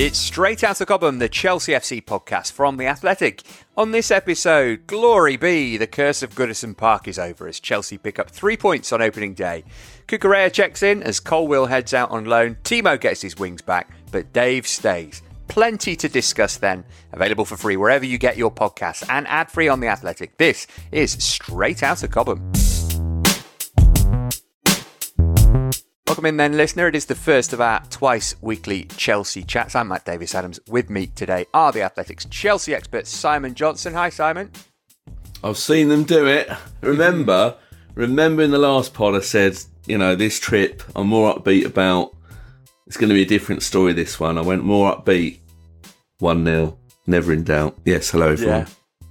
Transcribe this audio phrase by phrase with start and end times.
[0.00, 3.42] It's Straight Out of Cobham, the Chelsea FC podcast from The Athletic.
[3.76, 8.20] On this episode, glory be, the curse of Goodison Park is over as Chelsea pick
[8.20, 9.64] up three points on opening day.
[10.06, 14.32] Cucurella checks in as Colwill heads out on loan, Timo gets his wings back, but
[14.32, 15.20] Dave stays.
[15.48, 16.84] Plenty to discuss then.
[17.12, 20.38] Available for free wherever you get your podcasts and ad free on The Athletic.
[20.38, 22.52] This is Straight Out of Cobham.
[26.18, 26.88] Welcome in then, listener.
[26.88, 29.76] It is the first of our twice weekly Chelsea chats.
[29.76, 30.58] I'm Matt Davies Adams.
[30.66, 33.94] With me today are the Athletics Chelsea expert Simon Johnson.
[33.94, 34.50] Hi, Simon.
[35.44, 36.50] I've seen them do it.
[36.80, 37.56] Remember,
[37.94, 42.16] remember in the last pod I said, you know, this trip I'm more upbeat about.
[42.88, 44.38] It's going to be a different story this one.
[44.38, 45.38] I went more upbeat.
[46.18, 46.76] 1 0.
[47.06, 47.78] Never in doubt.
[47.84, 48.62] Yes, hello everyone.
[48.62, 48.66] Yeah.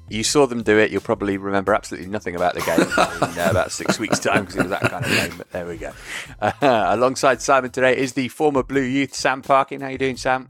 [0.09, 0.91] You saw them do it.
[0.91, 4.56] You'll probably remember absolutely nothing about the game in uh, about six weeks' time because
[4.56, 5.34] it was that kind of game.
[5.38, 5.91] But there we go.
[6.40, 9.81] Uh, alongside Simon today is the former Blue Youth, Sam Parkin.
[9.81, 10.47] How you doing, Sam?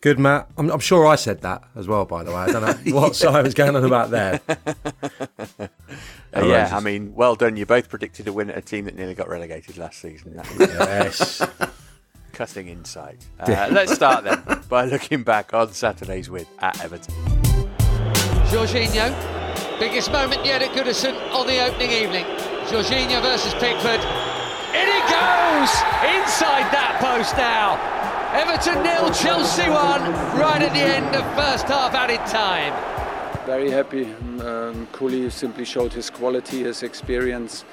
[0.00, 0.50] Good, Matt.
[0.56, 2.36] I'm, I'm sure I said that as well, by the way.
[2.36, 4.40] I don't know what Simon's going on about there.
[6.34, 7.58] Uh, yeah, I mean, well done.
[7.58, 10.40] You both predicted a win at a team that nearly got relegated last season.
[10.58, 11.46] Yes.
[12.32, 13.26] cutting insight.
[13.38, 17.51] Uh, let's start then by looking back on Saturday's win at Everton.
[18.52, 19.08] Jorginho,
[19.80, 22.26] biggest moment yet at Goodison on the opening evening.
[22.68, 24.00] Jorginho versus Pickford.
[24.76, 25.72] In he goes!
[26.12, 27.80] Inside that post now.
[28.36, 30.02] Everton nil, Chelsea one.
[30.38, 32.74] Right at the end of first half added time.
[33.46, 34.04] very happy.
[34.44, 37.64] Um, Kuli simply showed his quality, his experience,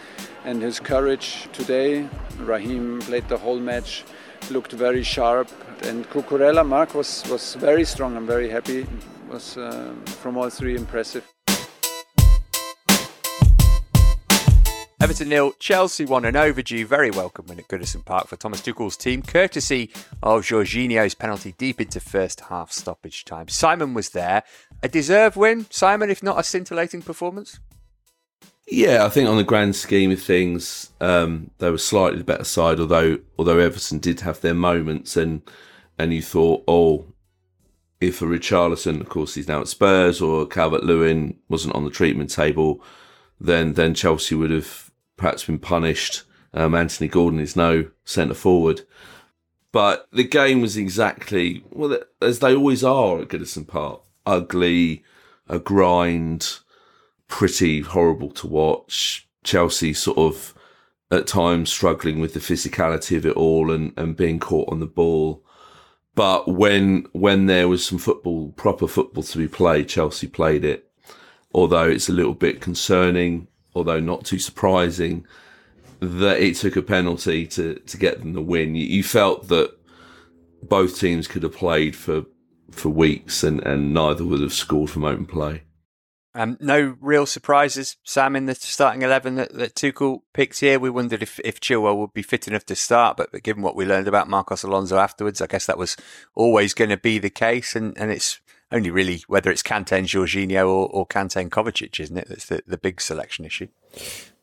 [0.45, 2.07] and his courage today.
[2.37, 4.05] Raheem played the whole match,
[4.49, 5.49] looked very sharp,
[5.81, 8.15] and Cucurella Mark was was very strong.
[8.15, 8.87] I'm very happy.
[9.29, 11.23] Was uh, from all three impressive.
[15.01, 18.97] Everton nil, Chelsea won an overdue, very welcome win at Goodison Park for Thomas Tuchel's
[18.97, 19.91] team, courtesy
[20.23, 23.47] of Jorginho's penalty deep into first half stoppage time.
[23.47, 24.43] Simon was there.
[24.81, 27.59] A deserved win, Simon, if not a scintillating performance?
[28.67, 32.43] Yeah, I think on the grand scheme of things, um, they were slightly the better
[32.43, 32.79] side.
[32.79, 35.43] Although, although Everton did have their moments, and
[35.97, 37.05] and you thought, oh,
[38.01, 41.91] if a Richarlison, of course, he's now at Spurs, or Calvert Lewin wasn't on the
[41.91, 42.81] treatment table,
[43.39, 46.23] then then Chelsea would have perhaps been punished.
[46.53, 48.81] Um, Anthony Gordon is no centre forward,
[49.71, 55.03] but the game was exactly well as they always are at Goodison Park: ugly,
[55.47, 56.59] a grind
[57.27, 59.27] pretty horrible to watch.
[59.43, 60.53] Chelsea sort of
[61.11, 64.85] at times struggling with the physicality of it all and, and being caught on the
[64.85, 65.43] ball.
[66.19, 70.91] But when when there was some football, proper football to be played, Chelsea played it.
[71.53, 75.25] Although it's a little bit concerning, although not too surprising,
[76.01, 78.75] that it took a penalty to, to get them the win.
[78.75, 79.73] You, you felt that
[80.61, 82.25] both teams could have played for
[82.69, 85.63] for weeks and, and neither would have scored from open play.
[86.39, 90.79] Um, no real surprises, Sam, in the starting 11 that, that Tuchel picked here.
[90.79, 93.75] We wondered if, if Chilwell would be fit enough to start, but, but given what
[93.75, 95.97] we learned about Marcos Alonso afterwards, I guess that was
[96.35, 97.75] always going to be the case.
[97.75, 98.39] And, and it's
[98.71, 102.29] only really whether it's Kante and Jorginho or, or Kante and Kovacic, isn't it?
[102.29, 103.67] That's the, the big selection issue.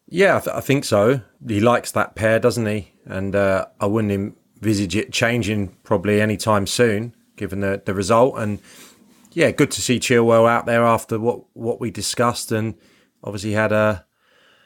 [0.06, 1.22] Yeah, I, th- I think so.
[1.49, 2.92] He likes that pair, doesn't he?
[3.06, 4.12] And uh, I wouldn't
[4.60, 8.37] envisage it changing probably anytime soon, given the, the result.
[8.37, 8.60] And
[9.37, 12.50] yeah, good to see Chilwell out there after what, what we discussed.
[12.50, 12.75] And
[13.23, 14.06] obviously had a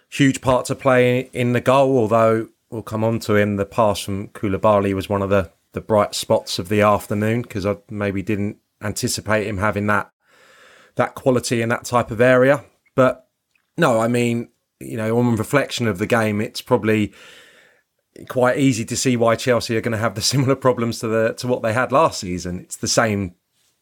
[0.09, 1.99] huge part to play in the goal.
[1.99, 5.81] Although we'll come on to him, the pass from Koulibaly was one of the the
[5.81, 10.13] bright spots of the afternoon because I maybe didn't anticipate him having that
[10.95, 12.65] that quality in that type of area.
[12.95, 13.27] But
[13.77, 17.13] no, I mean, you know, on reflection of the game, it's probably
[18.29, 21.33] quite easy to see why Chelsea are going to have the similar problems to the
[21.39, 22.61] to what they had last season.
[22.61, 23.35] It's the same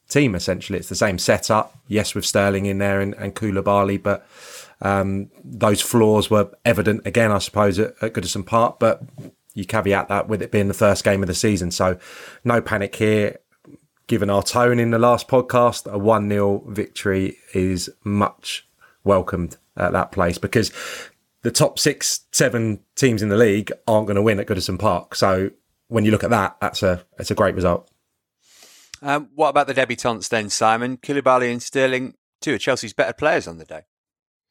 [0.08, 0.78] team essentially.
[0.78, 1.78] It's the same setup.
[1.86, 4.26] Yes, with Sterling in there and, and Koulibaly, but
[4.80, 8.78] um, those flaws were evident again, I suppose, at, at Goodison Park.
[8.78, 9.02] But
[9.54, 11.98] you caveat that with it being the first game of the season, so
[12.44, 13.38] no panic here.
[14.06, 18.66] Given our tone in the last podcast, a 1 0 victory is much
[19.04, 20.72] welcomed at that place because
[21.42, 25.14] the top six, seven teams in the league aren't going to win at Goodison Park.
[25.14, 25.50] So
[25.88, 27.90] when you look at that, that's a it's a great result.
[29.02, 30.96] Um, what about the debutants then, Simon?
[30.96, 33.82] Koulibaly and Sterling, two of Chelsea's better players on the day.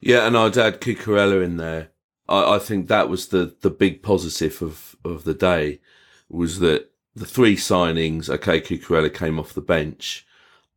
[0.00, 1.90] Yeah, and I'd add Cucurella in there.
[2.28, 5.80] I, I think that was the, the big positive of, of the day
[6.28, 10.26] was that the three signings, okay, Cucurella came off the bench,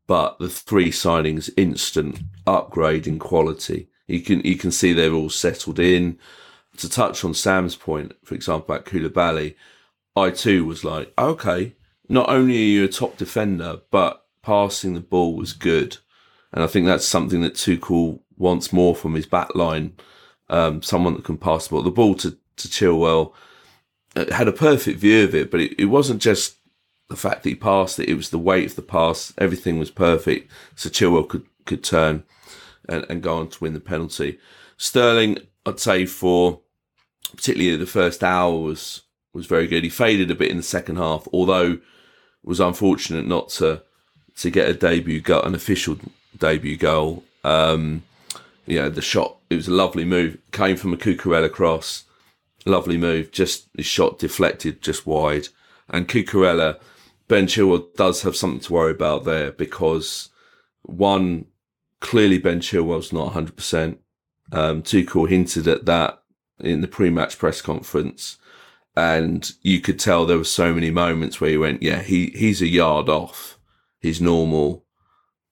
[0.07, 3.89] but the three signings instant upgrade in quality.
[4.07, 6.19] You can you can see they're all settled in.
[6.77, 9.55] To touch on Sam's point, for example, about Koulibaly,
[10.15, 11.75] I too was like, okay,
[12.11, 15.97] not only are you a top defender, but passing the ball was good.
[16.51, 19.93] And I think that's something that Tuchel wants more from his back line.
[20.49, 21.83] Um, someone that can pass the ball.
[21.83, 23.33] The ball to, to Chilwell
[24.17, 26.57] uh, had a perfect view of it, but it, it wasn't just
[27.07, 29.33] the fact that he passed it, it was the weight of the pass.
[29.37, 30.51] Everything was perfect.
[30.75, 32.23] So Chilwell could, could turn
[32.89, 34.37] and, and go on to win the penalty.
[34.75, 36.59] Sterling, I'd say for
[37.33, 39.03] particularly the first hour was
[39.33, 39.85] was very good.
[39.85, 41.79] He faded a bit in the second half, although
[42.43, 43.83] was unfortunate not to
[44.37, 45.97] to get a debut goal, an official
[46.37, 47.23] debut goal.
[47.43, 48.03] Um,
[48.65, 50.37] you know, the shot it was a lovely move.
[50.51, 52.05] Came from a Cucurella cross,
[52.65, 53.31] lovely move.
[53.31, 55.47] Just his shot deflected just wide,
[55.89, 56.79] and Cucurella.
[57.27, 60.27] Ben Chilwell does have something to worry about there because
[60.81, 61.45] one
[62.01, 63.97] clearly Ben Chilwell's not 100%.
[64.51, 66.21] Um, Tuchel hinted at that
[66.59, 68.37] in the pre-match press conference,
[68.95, 72.61] and you could tell there were so many moments where he went, "Yeah, he he's
[72.61, 73.57] a yard off
[73.99, 74.85] his normal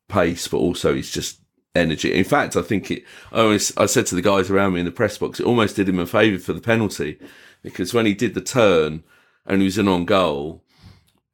[0.08, 1.40] pace, but also he's just
[1.76, 3.04] energy." In fact, I think it.
[3.32, 5.76] I always I said to the guys around me in the press box, it almost
[5.76, 7.20] did him a favour for the penalty
[7.62, 9.04] because when he did the turn
[9.46, 10.64] and he was in on goal,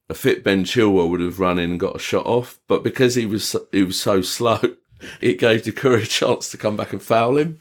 [0.10, 3.16] a fit Ben Chilwell would have run in and got a shot off, but because
[3.16, 4.60] he was he was so slow
[5.22, 7.60] it gave Doucouré a chance to come back and foul him.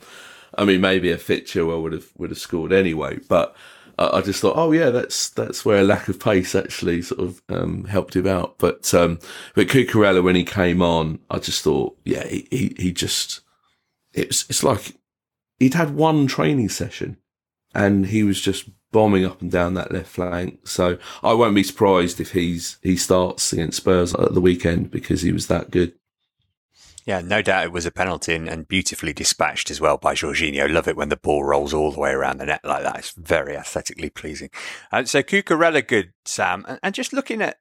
[0.56, 3.56] I mean, maybe a fit Chilwell would have would have scored anyway, but
[3.98, 7.42] I, just thought, oh yeah, that's that's where a lack of pace actually sort of
[7.48, 8.56] um, helped him out.
[8.58, 9.18] But um,
[9.54, 13.40] but Cucurella when he came on, I just thought, yeah, he he, he just
[14.12, 14.96] it's it's like
[15.58, 17.18] he'd had one training session
[17.74, 20.66] and he was just bombing up and down that left flank.
[20.68, 25.22] So I won't be surprised if he's he starts against Spurs at the weekend because
[25.22, 25.94] he was that good.
[27.04, 30.70] Yeah, no doubt it was a penalty and, and, beautifully dispatched as well by Jorginho.
[30.70, 32.98] Love it when the ball rolls all the way around the net like that.
[32.98, 34.48] It's very aesthetically pleasing.
[34.90, 36.64] Uh, so Cucurella good, Sam.
[36.66, 37.58] And, and, just looking at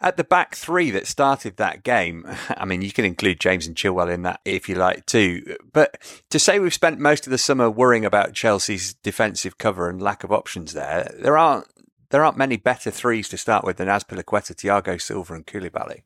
[0.00, 3.76] at the back three that started that game, I mean, you can include James and
[3.76, 5.56] Chilwell in that if you like too.
[5.72, 10.02] But to say we've spent most of the summer worrying about Chelsea's defensive cover and
[10.02, 11.68] lack of options there, there aren't
[12.10, 16.02] there aren't many better threes to start with than Azpilicueta, Thiago Silva, and Koulibaly.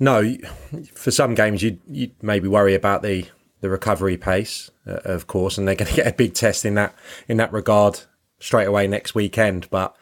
[0.00, 0.34] No,
[0.94, 3.26] for some games you you maybe worry about the
[3.60, 6.74] the recovery pace, uh, of course, and they're going to get a big test in
[6.74, 6.94] that
[7.28, 8.00] in that regard
[8.40, 9.68] straight away next weekend.
[9.70, 9.94] But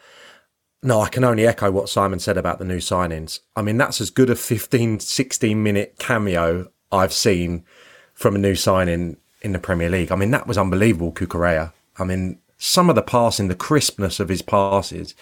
[0.81, 3.41] no, I can only echo what Simon said about the new signings.
[3.55, 7.65] I mean, that's as good a 15, 16 minute cameo I've seen
[8.13, 10.11] from a new signing in the Premier League.
[10.11, 11.73] I mean, that was unbelievable, Cucurella.
[11.97, 15.15] I mean, some of the passing, the crispness of his passes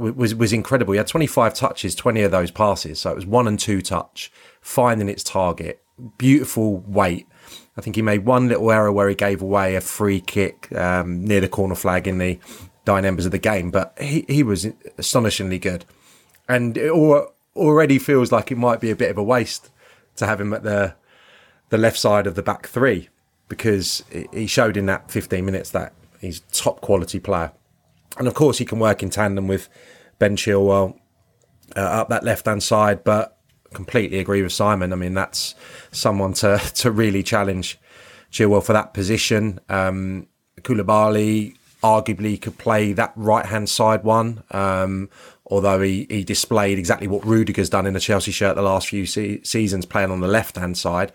[0.00, 0.92] was was incredible.
[0.92, 4.32] He had 25 touches, 20 of those passes, so it was one and two touch,
[4.60, 5.82] finding its target,
[6.18, 7.26] beautiful weight.
[7.76, 11.24] I think he made one little error where he gave away a free kick um,
[11.24, 12.38] near the corner flag in the
[12.84, 14.66] dying embers of the game, but he, he was
[14.98, 15.84] astonishingly good,
[16.48, 16.90] and it
[17.56, 19.70] already feels like it might be a bit of a waste
[20.16, 20.94] to have him at the
[21.70, 23.08] the left side of the back three
[23.48, 27.52] because he showed in that 15 minutes that he's top quality player.
[28.18, 29.68] And of course, he can work in tandem with
[30.18, 30.98] Ben Chilwell
[31.76, 33.04] uh, up that left hand side.
[33.04, 33.36] But
[33.72, 34.92] completely agree with Simon.
[34.92, 35.54] I mean, that's
[35.92, 37.78] someone to to really challenge
[38.30, 39.60] Chilwell for that position.
[39.68, 40.26] Um,
[40.60, 44.42] Koulibaly arguably could play that right hand side one.
[44.50, 45.08] Um,
[45.46, 49.06] although he, he displayed exactly what Rudiger's done in the Chelsea shirt the last few
[49.06, 51.12] se- seasons, playing on the left hand side.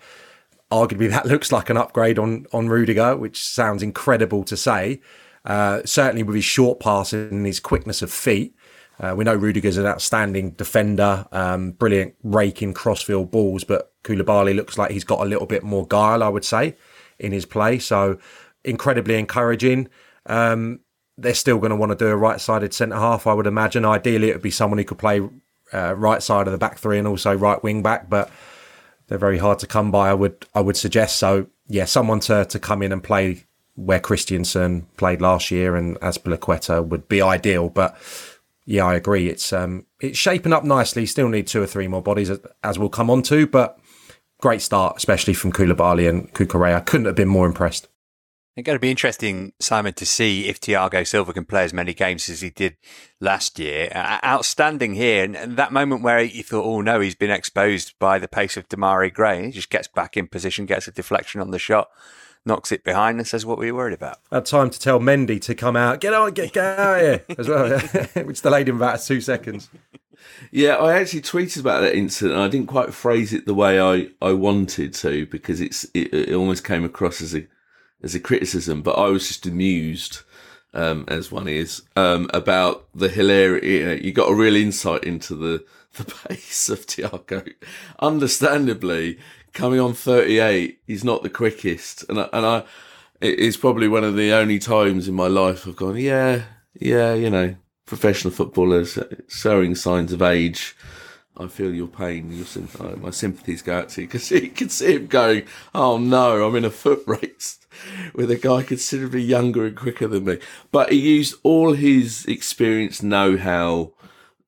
[0.70, 5.00] arguably that looks like an upgrade on on Rudiger, which sounds incredible to say.
[5.46, 8.54] Uh, certainly with his short passing and his quickness of feet.
[8.98, 14.76] Uh, we know Rudiger's an outstanding defender, um, brilliant raking crossfield balls, but Koulibaly looks
[14.76, 16.76] like he's got a little bit more guile, I would say,
[17.18, 17.78] in his play.
[17.78, 18.18] So
[18.64, 19.88] incredibly encouraging.
[20.24, 20.80] Um,
[21.18, 23.84] they're still going to want to do a right-sided centre half, I would imagine.
[23.84, 25.20] Ideally, it would be someone who could play
[25.72, 28.30] uh, right side of the back three and also right wing back, but
[29.06, 30.10] they're very hard to come by.
[30.10, 31.46] I would I would suggest so.
[31.68, 33.44] Yeah, someone to to come in and play
[33.76, 37.96] where Christensen played last year and Azpilicueta would be ideal, but
[38.64, 39.28] yeah, I agree.
[39.28, 41.06] It's um, it's shaping up nicely.
[41.06, 42.30] Still need two or three more bodies,
[42.64, 43.78] as we'll come on to, but
[44.40, 46.84] great start, especially from Koulibaly and Cucurella.
[46.84, 47.88] Couldn't have been more impressed.
[48.56, 51.92] It's going to be interesting, Simon, to see if Thiago Silva can play as many
[51.92, 52.78] games as he did
[53.20, 53.90] last year.
[54.24, 58.28] Outstanding here, and, that moment where you thought, "Oh no, he's been exposed by the
[58.28, 61.58] pace of Demarai Gray," he just gets back in position, gets a deflection on the
[61.58, 61.88] shot,
[62.46, 65.40] knocks it behind and says, "What were you worried about?" Had time to tell Mendy
[65.42, 67.78] to come out, get on, get, get out here as well,
[68.24, 69.68] which delayed him about two seconds.
[70.50, 72.38] Yeah, I actually tweeted about that incident.
[72.38, 76.34] I didn't quite phrase it the way I, I wanted to because it's it, it
[76.34, 77.46] almost came across as a
[78.02, 80.20] as a criticism, but I was just amused.
[80.74, 83.76] Um, as one is, um, about the hilarity.
[83.76, 87.50] You, know, you got a real insight into the, the pace of Thiago,
[88.00, 89.18] Understandably,
[89.56, 92.04] coming on 38, he's not the quickest.
[92.08, 92.62] And I, and I,
[93.20, 96.42] it's probably one of the only times in my life I've gone, yeah,
[96.74, 98.98] yeah, you know, professional footballers
[99.28, 100.76] showing signs of age.
[101.38, 102.32] I feel your pain.
[102.32, 102.46] Your,
[102.80, 105.44] uh, my sympathies go out to you because you can see him going,
[105.74, 107.58] "Oh no, I'm in a foot race
[108.14, 110.38] with a guy considerably younger and quicker than me."
[110.72, 113.92] But he used all his experience, know-how,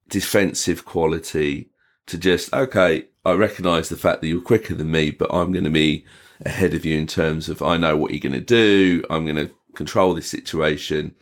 [0.08, 1.70] defensive quality
[2.06, 3.07] to just okay.
[3.24, 6.04] I recognise the fact that you're quicker than me, but I'm going to be
[6.44, 9.04] ahead of you in terms of I know what you're going to do.
[9.10, 11.14] I'm going to control this situation.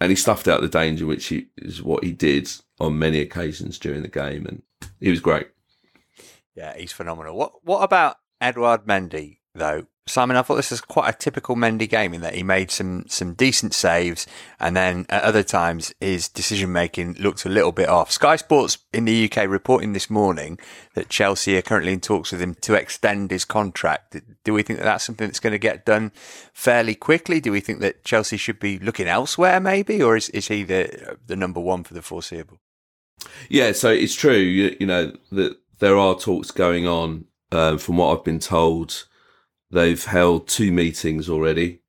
[0.00, 3.78] And he stuffed out the danger, which he, is what he did on many occasions
[3.78, 4.62] during the game, and
[4.98, 5.48] he was great.
[6.54, 7.36] Yeah, he's phenomenal.
[7.36, 9.86] What What about Edouard Mendy though?
[10.10, 13.04] Simon, I thought this was quite a typical Mendy game in that he made some
[13.06, 14.26] some decent saves,
[14.58, 18.10] and then at other times his decision making looked a little bit off.
[18.10, 20.58] Sky Sports in the UK reporting this morning
[20.94, 24.16] that Chelsea are currently in talks with him to extend his contract.
[24.42, 26.10] Do we think that that's something that's going to get done
[26.52, 27.40] fairly quickly?
[27.40, 31.18] Do we think that Chelsea should be looking elsewhere, maybe, or is is he the
[31.24, 32.60] the number one for the foreseeable?
[33.48, 34.38] Yeah, so it's true.
[34.38, 37.26] You, you know that there are talks going on.
[37.52, 39.06] Uh, from what I've been told
[39.70, 41.80] They've held two meetings already,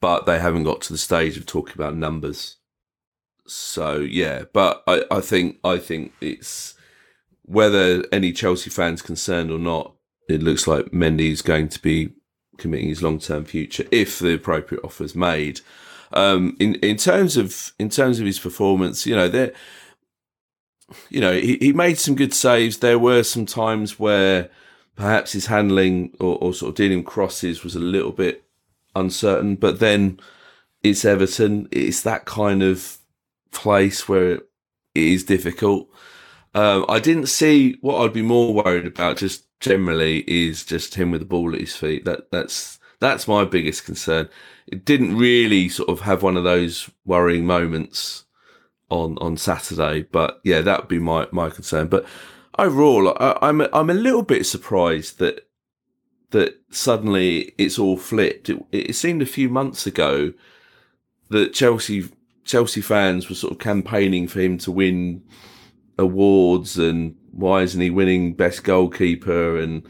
[0.00, 2.56] but they haven't got to the stage of talking about numbers.
[3.46, 6.74] So yeah, but I, I think I think it's
[7.44, 9.94] whether any Chelsea fans concerned or not,
[10.28, 12.10] it looks like Mendy's going to be
[12.58, 15.60] committing his long term future if the appropriate offer is made.
[16.12, 19.52] Um, in in terms of in terms of his performance, you know, there,
[21.08, 22.78] you know, he, he made some good saves.
[22.78, 24.50] There were some times where
[24.96, 28.44] perhaps his handling or, or sort of dealing crosses was a little bit
[28.94, 29.56] uncertain.
[29.56, 30.20] But then
[30.82, 31.68] it's Everton.
[31.70, 32.98] It's that kind of
[33.52, 34.42] place where it
[34.94, 35.88] is difficult.
[36.54, 39.18] Um, I didn't see what I'd be more worried about.
[39.18, 42.04] Just generally is just him with the ball at his feet.
[42.04, 44.28] That that's that's my biggest concern.
[44.66, 48.24] It didn't really sort of have one of those worrying moments
[48.90, 51.88] on on Saturday, but yeah, that would be my my concern.
[51.88, 52.04] But
[52.60, 55.46] overall, I, I'm I'm a little bit surprised that
[56.30, 58.48] that suddenly it's all flipped.
[58.48, 60.32] It, it seemed a few months ago
[61.30, 62.08] that Chelsea
[62.44, 65.22] Chelsea fans were sort of campaigning for him to win
[65.98, 69.86] awards and why isn't he winning best goalkeeper and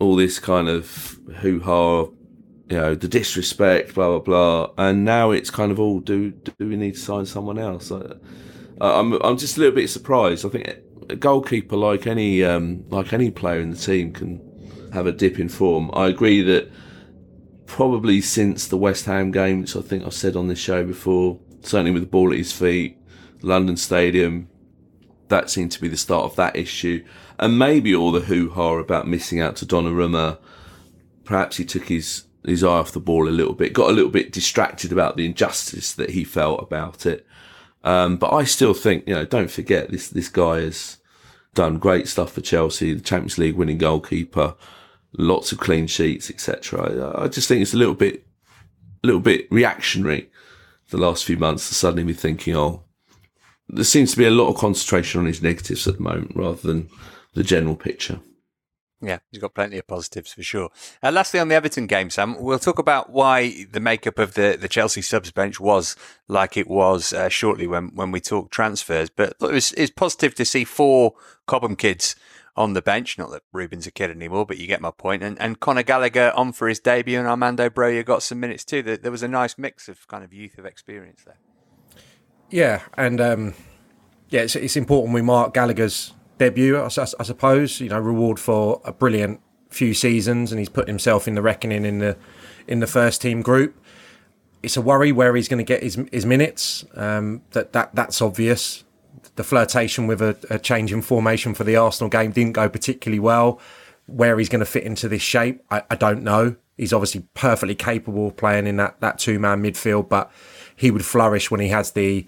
[0.00, 2.02] all this kind of hoo ha,
[2.68, 4.70] you know, the disrespect, blah blah blah.
[4.78, 7.90] And now it's kind of all do do we need to sign someone else?
[7.92, 8.02] I,
[8.80, 10.44] I'm I'm just a little bit surprised.
[10.44, 10.78] I think
[11.08, 14.40] a goalkeeper, like any um, like any player in the team, can
[14.92, 15.90] have a dip in form.
[15.92, 16.70] I agree that
[17.66, 21.38] probably since the West Ham game, which I think I've said on this show before,
[21.62, 22.96] certainly with the ball at his feet,
[23.42, 24.48] London Stadium,
[25.28, 27.04] that seemed to be the start of that issue.
[27.38, 30.38] And maybe all the hoo ha about missing out to Donnarumma.
[31.24, 34.10] Perhaps he took his, his eye off the ball a little bit, got a little
[34.10, 37.26] bit distracted about the injustice that he felt about it.
[37.84, 40.97] Um, but I still think, you know, don't forget this, this guy has
[41.54, 44.54] done great stuff for Chelsea, the Champions League winning goalkeeper,
[45.16, 47.14] lots of clean sheets, etc.
[47.16, 48.26] I, just think it's a little bit,
[49.02, 50.30] a little bit reactionary
[50.90, 52.84] the last few months to suddenly be thinking, oh,
[53.68, 56.60] there seems to be a lot of concentration on his negatives at the moment rather
[56.66, 56.88] than
[57.34, 58.20] the general picture.
[59.00, 60.70] Yeah, he's got plenty of positives for sure.
[61.02, 64.58] Uh, lastly, on the Everton game, Sam, we'll talk about why the makeup of the,
[64.60, 65.94] the Chelsea subs bench was
[66.26, 69.08] like it was uh, shortly when, when we talk transfers.
[69.08, 71.14] But it was, it was positive to see four
[71.46, 72.16] Cobham kids
[72.56, 73.16] on the bench.
[73.18, 75.22] Not that Ruben's a kid anymore, but you get my point.
[75.22, 78.82] And, and Conor Gallagher on for his debut, and Armando Broja got some minutes too.
[78.82, 81.38] There, there was a nice mix of kind of youth of experience there.
[82.50, 83.54] Yeah, and um,
[84.28, 87.80] yeah, it's, it's important we mark Gallagher's debut, I, I, suppose.
[87.80, 89.40] You know, reward for a brilliant
[89.70, 92.16] few seasons, and he's put himself in the reckoning in the
[92.66, 93.80] in the first team group.
[94.62, 96.84] It's a worry where he's going to get his his minutes.
[96.94, 98.84] Um, that that that's obvious.
[99.36, 103.20] The flirtation with a, a change in formation for the Arsenal game didn't go particularly
[103.20, 103.60] well.
[104.06, 106.56] Where he's going to fit into this shape, I, I don't know.
[106.78, 110.30] He's obviously perfectly capable of playing in that, that two man midfield, but
[110.76, 112.24] he would flourish when he has the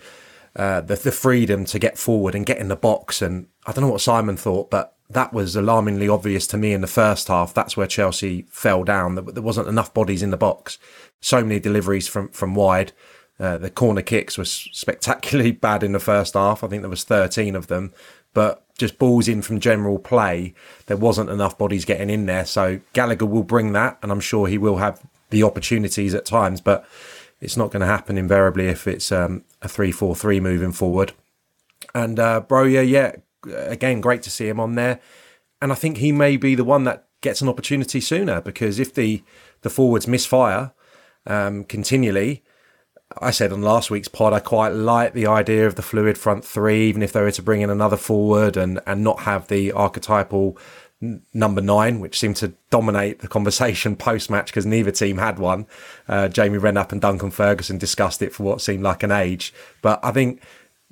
[0.57, 3.23] uh, the, the freedom to get forward and get in the box.
[3.23, 6.81] And I don't know what Simon thought, but that was alarmingly obvious to me in
[6.81, 7.53] the first half.
[7.53, 9.17] That's where Chelsea fell down.
[9.17, 10.79] There wasn't enough bodies in the box.
[11.21, 12.93] So many deliveries from from wide.
[13.39, 16.63] Uh, the corner kicks were spectacularly bad in the first half.
[16.63, 17.93] I think there was 13 of them,
[18.35, 20.55] but just balls in from general play,
[20.87, 22.45] there wasn't enough bodies getting in there.
[22.45, 25.01] So Gallagher will bring that, and I'm sure he will have
[25.31, 26.61] the opportunities at times.
[26.61, 26.87] But
[27.41, 31.13] it's not going to happen invariably if it's um, a three-four-three moving forward.
[31.95, 33.17] And uh, Broja, yeah,
[33.47, 35.01] again, great to see him on there.
[35.63, 38.95] And I think he may be the one that gets an opportunity sooner because if
[38.95, 39.23] the
[39.63, 40.73] the forwards misfire
[41.27, 42.43] um, continually,
[43.19, 46.45] I said on last week's pod, I quite like the idea of the fluid front
[46.45, 49.73] three, even if they were to bring in another forward and and not have the
[49.73, 50.57] archetypal
[51.33, 55.67] number nine, which seemed to dominate the conversation post match because neither team had one.
[56.09, 59.53] Uh, Jamie Redknapp and Duncan Ferguson discussed it for what seemed like an age.
[59.83, 60.43] But I think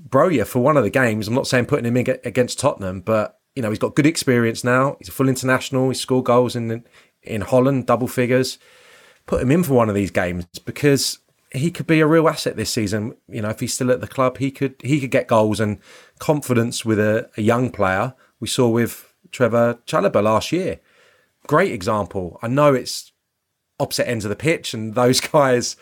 [0.01, 3.41] Broja, for one of the games, I'm not saying putting him in against Tottenham, but
[3.57, 4.97] you know he's got good experience now.
[4.99, 5.89] He's a full international.
[5.89, 6.85] He scored goals in
[7.23, 8.59] in Holland, double figures.
[9.27, 11.19] Put him in for one of these games because
[11.53, 13.15] he could be a real asset this season.
[13.29, 15.79] You know, if he's still at the club, he could he could get goals and
[16.19, 18.15] confidence with a, a young player.
[18.41, 20.81] We saw with Trevor Chalobah last year.
[21.47, 22.39] Great example.
[22.43, 23.13] I know it's
[23.81, 25.77] opposite ends of the pitch, and those guys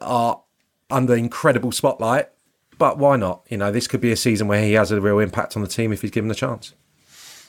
[0.00, 0.42] are
[0.90, 2.28] under incredible spotlight.
[2.82, 3.46] But why not?
[3.48, 5.68] You know, this could be a season where he has a real impact on the
[5.68, 6.74] team if he's given the chance.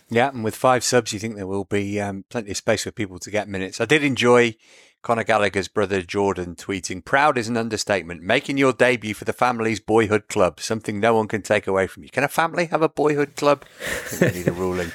[0.08, 2.92] Yeah, and with five subs, you think there will be um, plenty of space for
[2.92, 3.82] people to get minutes.
[3.82, 4.56] I did enjoy
[5.02, 8.22] Conor Gallagher's brother Jordan tweeting, Proud is an understatement.
[8.22, 12.04] Making your debut for the family's boyhood club, something no one can take away from
[12.04, 12.10] you.
[12.10, 13.66] Can a family have a boyhood club?
[13.82, 14.92] I think we need a ruling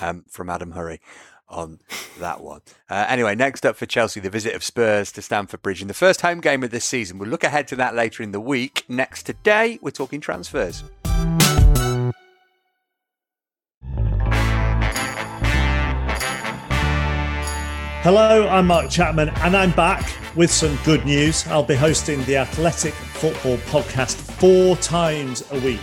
[0.00, 1.00] um, from Adam Hurrey
[1.50, 1.80] on
[2.18, 2.60] that one.
[2.88, 5.94] Uh, anyway, next up for Chelsea, the visit of Spurs to Stamford Bridge in the
[5.94, 7.18] first home game of this season.
[7.18, 8.84] We'll look ahead to that later in the week.
[8.88, 10.84] Next today, we're talking transfers.
[18.02, 21.46] Hello, I'm Mark Chapman, and I'm back with some good news.
[21.48, 25.80] I'll be hosting the Athletic Football Podcast four times a week.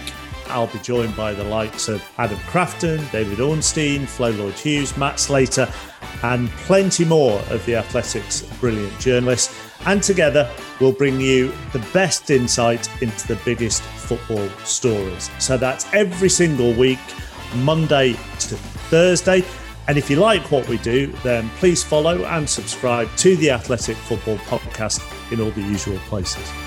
[0.49, 5.19] I'll be joined by the likes of Adam Crafton, David Ornstein, Flo Lloyd Hughes, Matt
[5.19, 5.71] Slater,
[6.23, 9.55] and plenty more of the Athletic's brilliant journalists.
[9.85, 15.29] And together, we'll bring you the best insight into the biggest football stories.
[15.39, 16.99] So that's every single week,
[17.55, 18.55] Monday to
[18.89, 19.43] Thursday.
[19.87, 23.95] And if you like what we do, then please follow and subscribe to the Athletic
[23.95, 26.66] Football Podcast in all the usual places.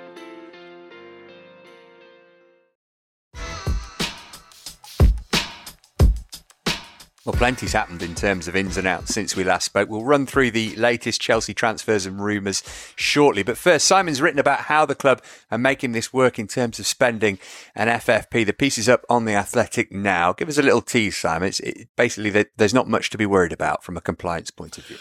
[7.31, 9.87] Well, plenty's happened in terms of ins and outs since we last spoke.
[9.87, 12.61] We'll run through the latest Chelsea transfers and rumours
[12.97, 13.41] shortly.
[13.41, 16.85] But first, Simon's written about how the club are making this work in terms of
[16.85, 17.39] spending
[17.73, 18.45] an FFP.
[18.45, 20.33] The piece is up on the Athletic now.
[20.33, 21.47] Give us a little tease, Simon.
[21.47, 24.83] It's it, basically there's not much to be worried about from a compliance point of
[24.83, 24.97] view.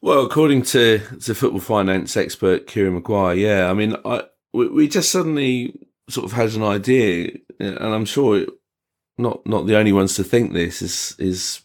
[0.00, 4.22] Well, according to the football finance expert Kieran Maguire, yeah, I mean, I,
[4.54, 8.46] we, we just suddenly sort of had an idea, and I'm sure
[9.18, 11.60] not not the only ones to think this is is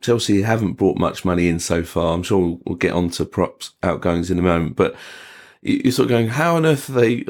[0.00, 2.14] Chelsea haven't brought much money in so far.
[2.14, 4.94] I'm sure we'll, we'll get on to props outgoings in a moment, but
[5.62, 7.24] you're sort of going, how on earth are they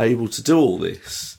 [0.00, 1.38] able to do all this?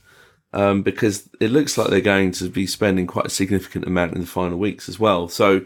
[0.53, 4.21] um, because it looks like they're going to be spending quite a significant amount in
[4.21, 5.27] the final weeks as well.
[5.27, 5.61] So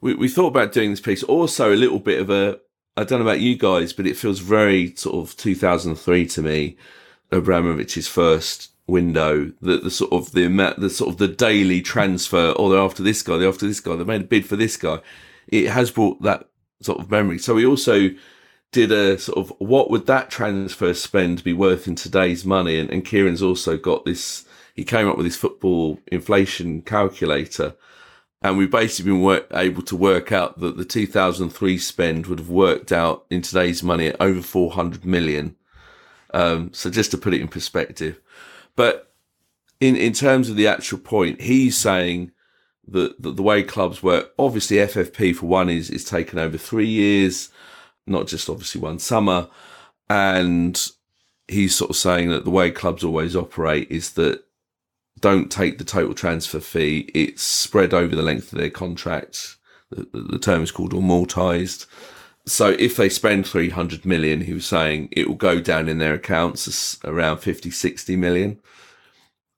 [0.00, 1.22] we, we thought about doing this piece.
[1.22, 2.60] Also, a little bit of a,
[2.96, 6.76] I don't know about you guys, but it feels very sort of 2003 to me,
[7.32, 10.46] Abramovich's first window, the, the sort of the
[10.78, 12.54] the sort of the daily transfer.
[12.56, 14.76] Oh, they're after this guy, they're after this guy, they made a bid for this
[14.76, 15.00] guy.
[15.48, 16.48] It has brought that
[16.80, 17.38] sort of memory.
[17.38, 18.10] So we also
[18.72, 22.78] did a sort of what would that transfer spend be worth in today's money?
[22.78, 24.44] And, and Kieran's also got this.
[24.74, 27.74] He came up with his football inflation calculator,
[28.42, 32.50] and we've basically been work, able to work out that the 2003 spend would have
[32.50, 35.56] worked out in today's money at over 400 million.
[36.34, 38.20] Um, so just to put it in perspective,
[38.76, 39.12] but
[39.80, 42.30] in in terms of the actual point, he's saying
[42.88, 46.86] that, that the way clubs work, obviously FFP for one is is taken over three
[46.86, 47.50] years
[48.06, 49.48] not just obviously one summer.
[50.08, 50.80] And
[51.48, 54.44] he's sort of saying that the way clubs always operate is that
[55.20, 57.10] don't take the total transfer fee.
[57.14, 59.56] It's spread over the length of their contract.
[59.90, 61.86] The, the term is called amortized.
[62.46, 66.14] So if they spend 300 million, he was saying it will go down in their
[66.14, 68.60] accounts around 50, 60 million.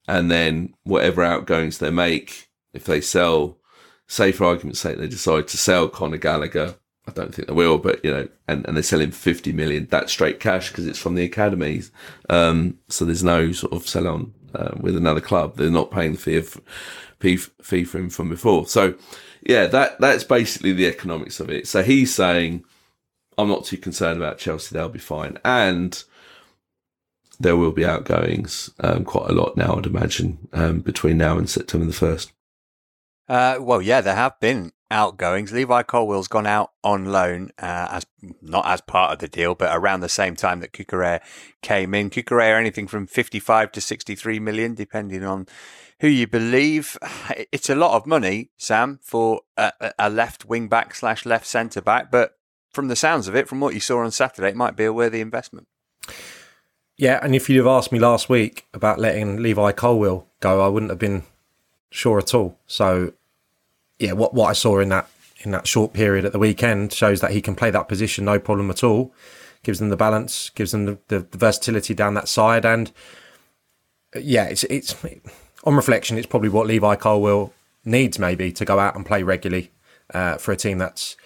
[0.06, 3.58] And then whatever outgoings they make, if they sell,
[4.06, 6.76] say for argument's sake, they decide to sell Conor Gallagher
[7.08, 9.88] I don't think they will, but you know, and, and they sell him 50 million.
[9.90, 11.90] That's straight cash because it's from the academies.
[12.28, 15.56] Um, so there's no sort of sell on uh, with another club.
[15.56, 16.60] They're not paying the fee of
[17.18, 18.66] fee, fee for him from before.
[18.66, 18.94] So
[19.42, 21.66] yeah, that that's basically the economics of it.
[21.66, 22.64] So he's saying,
[23.38, 24.74] I'm not too concerned about Chelsea.
[24.74, 26.02] They'll be fine, and
[27.38, 29.76] there will be outgoings um, quite a lot now.
[29.76, 32.32] I'd imagine um, between now and September the first.
[33.28, 35.52] Uh, well, yeah, there have been outgoings.
[35.52, 38.06] Levi Colwill's gone out on loan uh, as
[38.42, 41.20] not as part of the deal, but around the same time that Cucurella
[41.62, 42.10] came in.
[42.10, 45.46] Cucurella anything from 55 to 63 million, depending on
[46.00, 46.98] who you believe.
[47.52, 51.82] It's a lot of money, Sam, for a, a left wing back slash left centre
[51.82, 52.37] back, but
[52.70, 54.92] from the sounds of it, from what you saw on Saturday, it might be a
[54.92, 55.66] worthy investment.
[56.96, 60.68] Yeah, and if you'd have asked me last week about letting Levi Colwill go, I
[60.68, 61.22] wouldn't have been
[61.90, 62.58] sure at all.
[62.66, 63.12] So
[63.98, 65.08] yeah, what what I saw in that
[65.40, 68.38] in that short period at the weekend shows that he can play that position no
[68.38, 69.14] problem at all.
[69.62, 72.90] Gives them the balance, gives them the, the, the versatility down that side, and
[74.14, 74.94] yeah, it's it's
[75.64, 77.52] on reflection, it's probably what Levi Colwill
[77.84, 79.70] needs maybe to go out and play regularly
[80.14, 81.16] uh, for a team that's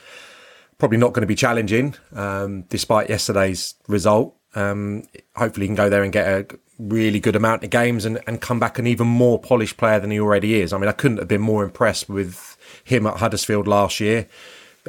[0.82, 4.34] probably not going to be challenging, um, despite yesterday's result.
[4.56, 5.04] Um,
[5.36, 8.40] hopefully, he can go there and get a really good amount of games and, and
[8.40, 10.72] come back an even more polished player than he already is.
[10.72, 14.26] I mean, I couldn't have been more impressed with him at Huddersfield last year.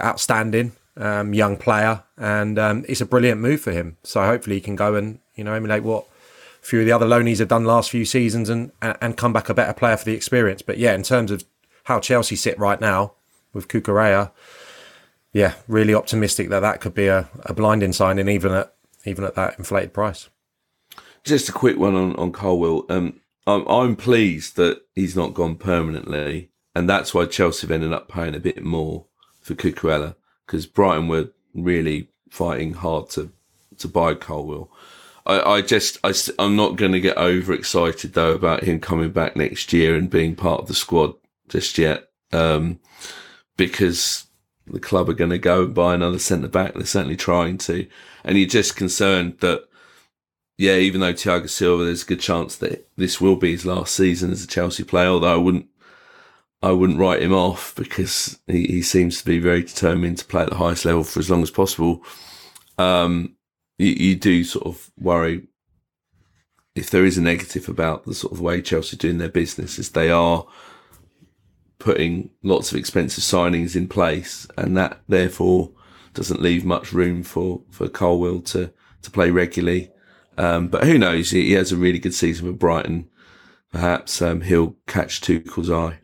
[0.04, 3.98] Outstanding um, young player, and um, it's a brilliant move for him.
[4.02, 6.08] So hopefully he can go and you know emulate what
[6.60, 9.48] a few of the other loanies have done last few seasons and and come back
[9.48, 10.64] a better player for the experience.
[10.64, 11.44] But yeah, in terms of
[11.84, 13.14] how Chelsea sit right now
[13.54, 14.32] with Cucurella,
[15.34, 18.74] yeah, really optimistic that that could be a, a blinding signing even at
[19.06, 20.30] even at that inflated price.
[21.24, 22.86] Just a quick one on on Colwill.
[22.90, 27.94] Um, I'm, I'm pleased that he's not gone permanently and that's why Chelsea have ended
[27.94, 29.06] up paying a bit more
[29.42, 30.16] for Cucurella
[30.46, 33.32] because Brighton were really fighting hard to
[33.80, 34.72] to buy Colwill.
[35.26, 39.36] I, I just I, I'm not going to get overexcited though about him coming back
[39.36, 41.14] next year and being part of the squad
[41.48, 42.80] just yet, um,
[43.58, 44.26] because
[44.68, 46.74] the club are going to go and buy another centre back.
[46.74, 47.88] They're certainly trying to,
[48.24, 49.68] and you're just concerned that
[50.58, 53.96] yeah, even though Thiago Silva, there's a good chance that this will be his last
[53.96, 55.08] season as a Chelsea player.
[55.08, 55.68] Although I wouldn't
[56.62, 60.44] I wouldn't write him off because he, he seems to be very determined to play
[60.44, 62.04] at the highest level for as long as possible.
[62.78, 63.36] Um,
[63.78, 65.48] you, you, do sort of worry
[66.76, 69.78] if there is a negative about the sort of way Chelsea are doing their business
[69.78, 70.46] is they are
[71.84, 75.70] putting lots of expensive signings in place and that therefore
[76.14, 79.92] doesn't leave much room for, for Colwill to, to play regularly.
[80.38, 81.32] Um, but who knows?
[81.32, 83.10] He, he, has a really good season with Brighton.
[83.74, 86.00] Perhaps um, he'll catch Tuchel's eye.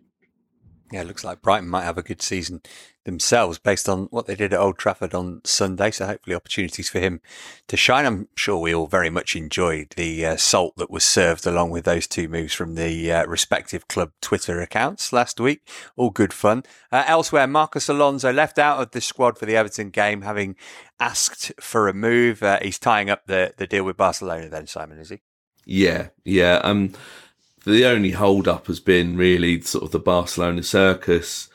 [0.91, 2.61] Yeah, looks like Brighton might have a good season
[3.09, 5.89] themselves based on what they did at Old Trafford on Sunday.
[5.89, 7.21] So hopefully opportunities for him
[7.67, 8.05] to shine.
[8.05, 11.85] I'm sure we all very much enjoyed the uh, salt that was served along with
[11.85, 15.67] those two moves from the uh, respective club Twitter accounts last week.
[15.95, 16.63] All good fun.
[16.91, 20.55] Uh, elsewhere, Marcos Alonso left out of the squad for the Everton game, having
[20.99, 22.43] asked for a move.
[22.43, 25.19] Uh, he's tying up the, the deal with Barcelona then, Simon, is he?
[25.65, 26.61] Yeah, yeah.
[26.63, 26.93] Um,
[27.65, 31.49] the only hold up has been really sort of the Barcelona circus.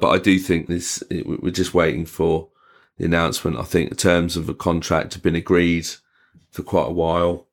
[0.00, 2.48] But I do think this, we're just waiting for
[2.96, 3.58] the announcement.
[3.58, 5.88] I think the terms of the contract have been agreed
[6.50, 7.46] for quite a while.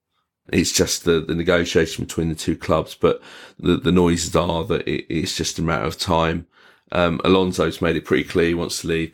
[0.51, 3.21] It's just the, the negotiation between the two clubs, but
[3.60, 6.47] the, the noises are that it, it's just a matter of time.
[6.93, 9.13] Um, Alonso's made it pretty clear he wants to leave.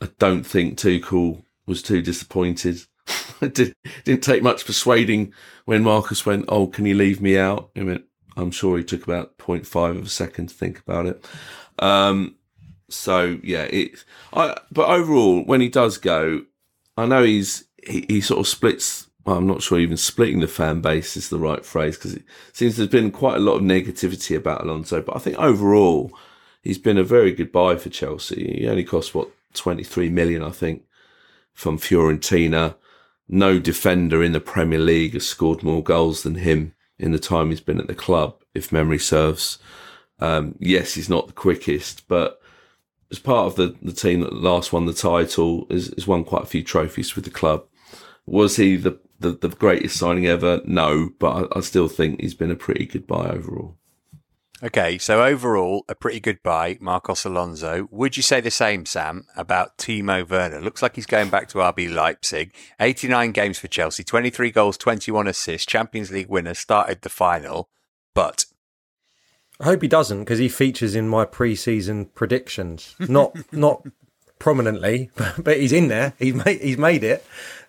[0.00, 2.82] I don't think Tuchel was too disappointed.
[3.40, 5.32] it did, didn't take much persuading
[5.64, 8.04] when Marcus went, "Oh, can you leave me out?" I mean,
[8.36, 11.24] I'm sure he took about 0.5 of a second to think about it.
[11.80, 12.36] Um,
[12.94, 14.04] so yeah, it.
[14.32, 16.42] I but overall, when he does go,
[16.96, 19.08] I know he's he, he sort of splits.
[19.24, 22.24] Well, I'm not sure even splitting the fan base is the right phrase because it
[22.52, 25.00] seems there's been quite a lot of negativity about Alonso.
[25.00, 26.12] But I think overall,
[26.62, 28.58] he's been a very good buy for Chelsea.
[28.58, 30.84] He only cost what 23 million, I think,
[31.52, 32.74] from Fiorentina.
[33.28, 37.50] No defender in the Premier League has scored more goals than him in the time
[37.50, 39.58] he's been at the club, if memory serves.
[40.18, 42.40] Um, yes, he's not the quickest, but
[43.12, 46.42] as part of the, the team that last won the title, has, has won quite
[46.42, 47.64] a few trophies with the club.
[48.26, 50.62] Was he the, the, the greatest signing ever?
[50.64, 53.76] No, but I, I still think he's been a pretty good buy overall.
[54.64, 57.88] Okay, so overall, a pretty good buy, Marcos Alonso.
[57.90, 60.60] Would you say the same, Sam, about Timo Werner?
[60.60, 62.54] Looks like he's going back to RB Leipzig.
[62.78, 67.70] 89 games for Chelsea, 23 goals, 21 assists, Champions League winner, started the final.
[68.14, 68.44] But
[69.62, 72.96] I hope he doesn't because he features in my pre-season predictions.
[72.98, 73.86] Not not
[74.40, 76.14] prominently, but he's in there.
[76.18, 77.24] He's made he's made it.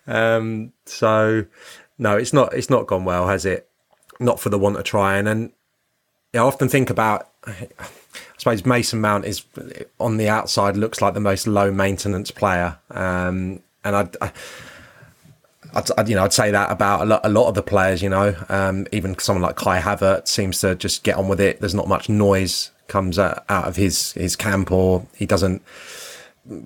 [0.06, 1.46] Um, so
[1.96, 3.68] no, it's not it's not gone well, has it?
[4.18, 5.28] Not for the want of trying.
[5.28, 5.52] And
[6.34, 7.28] I often think about.
[7.46, 7.68] I
[8.38, 9.44] suppose Mason Mount is
[10.00, 14.32] on the outside looks like the most low maintenance player, um, and I, I
[15.74, 18.02] I'd, you know, I'd say that about a lot, a lot of the players.
[18.02, 21.60] You know, um, even someone like Kai Havertz seems to just get on with it.
[21.60, 25.62] There's not much noise comes out, out of his his camp, or he doesn't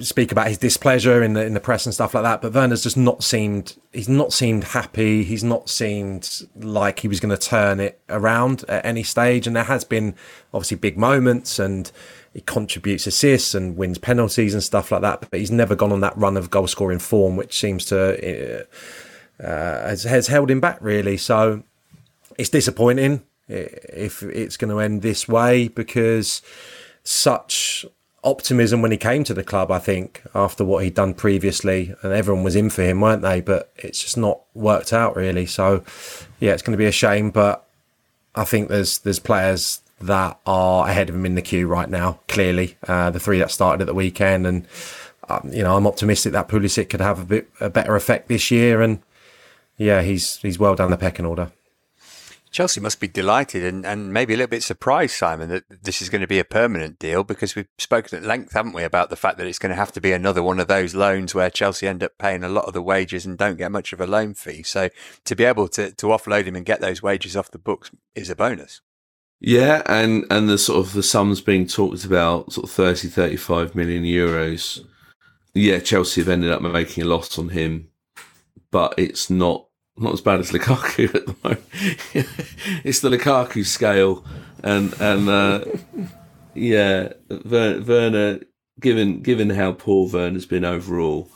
[0.00, 2.42] speak about his displeasure in the in the press and stuff like that.
[2.42, 5.22] But Werner's just not seemed he's not seemed happy.
[5.24, 9.46] He's not seemed like he was going to turn it around at any stage.
[9.46, 10.14] And there has been
[10.52, 11.90] obviously big moments and
[12.32, 15.28] he contributes assists and wins penalties and stuff like that.
[15.30, 19.44] But he's never gone on that run of goal scoring form, which seems to uh,
[19.88, 21.16] has, has held him back really.
[21.16, 21.62] So
[22.36, 26.42] it's disappointing if it's going to end this way because
[27.02, 27.86] such
[28.24, 32.12] optimism when he came to the club, I think, after what he'd done previously, and
[32.12, 33.40] everyone was in for him, weren't they?
[33.40, 35.46] But it's just not worked out really.
[35.46, 35.84] So,
[36.40, 37.30] yeah, it's going to be a shame.
[37.30, 37.64] But
[38.34, 42.20] I think there's there's players that are ahead of him in the queue right now.
[42.28, 44.66] Clearly, uh, the three that started at the weekend, and
[45.28, 48.50] um, you know, I'm optimistic that Pulisic could have a bit a better effect this
[48.50, 48.82] year.
[48.82, 49.00] And
[49.76, 51.52] yeah, he's he's well down the pecking order.
[52.50, 56.08] Chelsea must be delighted and, and maybe a little bit surprised, Simon, that this is
[56.08, 59.16] going to be a permanent deal because we've spoken at length, haven't we, about the
[59.16, 61.86] fact that it's going to have to be another one of those loans where Chelsea
[61.86, 64.34] end up paying a lot of the wages and don't get much of a loan
[64.34, 64.62] fee.
[64.62, 64.88] So
[65.24, 68.30] to be able to, to offload him and get those wages off the books is
[68.30, 68.80] a bonus.
[69.40, 73.74] Yeah, and, and the sort of the sums being talked about, sort of 30, 35
[73.74, 74.84] million euros.
[75.54, 77.88] Yeah, Chelsea have ended up making a loss on him,
[78.70, 79.67] but it's not
[80.00, 81.64] not as bad as Lukaku at the moment.
[82.84, 84.24] it's the Lukaku scale,
[84.62, 85.64] and and uh,
[86.54, 87.12] yeah,
[87.44, 88.40] Werner.
[88.80, 91.28] Given given how poor Werner's been overall,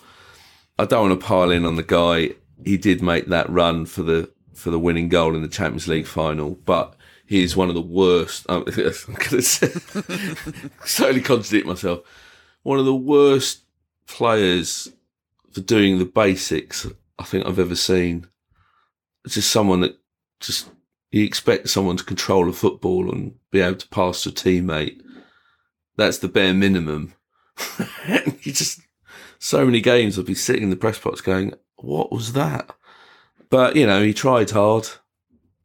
[0.79, 2.37] I don't want to pile in on the guy.
[2.65, 6.07] He did make that run for the for the winning goal in the Champions League
[6.07, 6.95] final, but
[7.27, 8.47] he's one of the worst.
[8.49, 12.01] I'm going to totally contradict myself.
[12.63, 13.63] One of the worst
[14.07, 14.93] players
[15.51, 16.87] for doing the basics
[17.19, 18.27] I think I've ever seen
[19.27, 19.99] just someone that
[20.41, 20.69] just
[21.11, 25.01] you expect someone to control a football and be able to pass to a teammate.
[25.97, 27.15] That's the bare minimum.
[28.09, 28.81] you just
[29.39, 32.75] so many games I'll be sitting in the press box going, "What was that?"
[33.51, 34.89] But you know, he tried hard.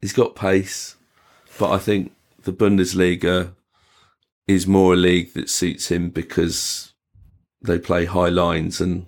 [0.00, 0.96] He's got pace,
[1.58, 3.54] but I think the Bundesliga
[4.46, 6.92] is more a league that suits him because
[7.60, 9.06] they play high lines and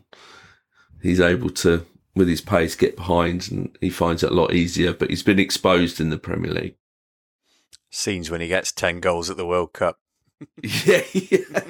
[1.01, 1.87] he's able to
[2.21, 5.41] with his pace get behind and he finds it a lot easier, but he's been
[5.41, 6.77] exposed in the Premier League.
[7.91, 9.99] Scenes when he gets 10 goals at the World Cup.
[10.63, 11.61] yeah, yeah.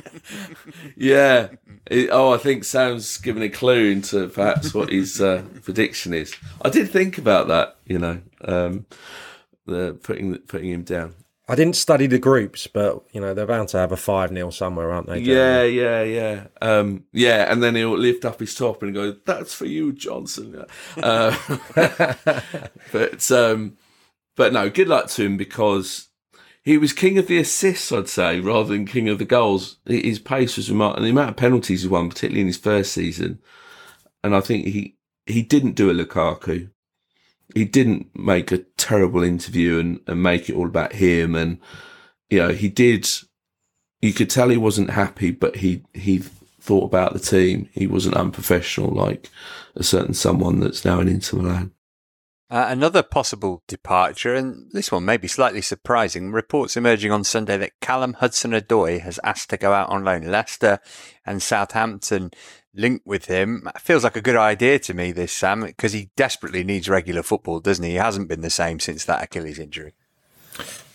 [0.96, 1.48] yeah.
[1.86, 6.34] It, oh, I think Sam's given a clue into perhaps what his uh, prediction is.
[6.62, 8.86] I did think about that, you know, um,
[9.66, 11.14] the putting putting him down.
[11.50, 14.50] I didn't study the groups, but you know they're bound to have a five 0
[14.50, 15.18] somewhere, aren't they?
[15.18, 17.50] Yeah, yeah, yeah, um, yeah.
[17.50, 20.64] And then he'll lift up his top and go, "That's for you, Johnson."
[20.96, 21.36] Uh,
[22.92, 23.76] but um,
[24.36, 26.10] but no, good luck to him because
[26.62, 29.78] he was king of the assists, I'd say, rather than king of the goals.
[29.86, 32.92] His pace was remarkable, and the amount of penalties he won, particularly in his first
[32.92, 33.40] season.
[34.22, 36.70] And I think he he didn't do a Lukaku.
[37.54, 41.34] He didn't make a terrible interview and, and make it all about him.
[41.34, 41.58] And,
[42.28, 43.08] you know, he did,
[44.00, 47.68] you could tell he wasn't happy, but he, he thought about the team.
[47.72, 49.28] He wasn't unprofessional like
[49.74, 51.72] a certain someone that's now in Inter Milan.
[52.52, 56.32] Uh, another possible departure, and this one may be slightly surprising.
[56.32, 60.24] Reports emerging on Sunday that Callum Hudson Odoi has asked to go out on loan.
[60.24, 60.80] Leicester
[61.24, 62.32] and Southampton
[62.74, 63.68] linked with him.
[63.78, 67.60] Feels like a good idea to me, this Sam, because he desperately needs regular football,
[67.60, 67.92] doesn't he?
[67.92, 69.94] He hasn't been the same since that Achilles injury.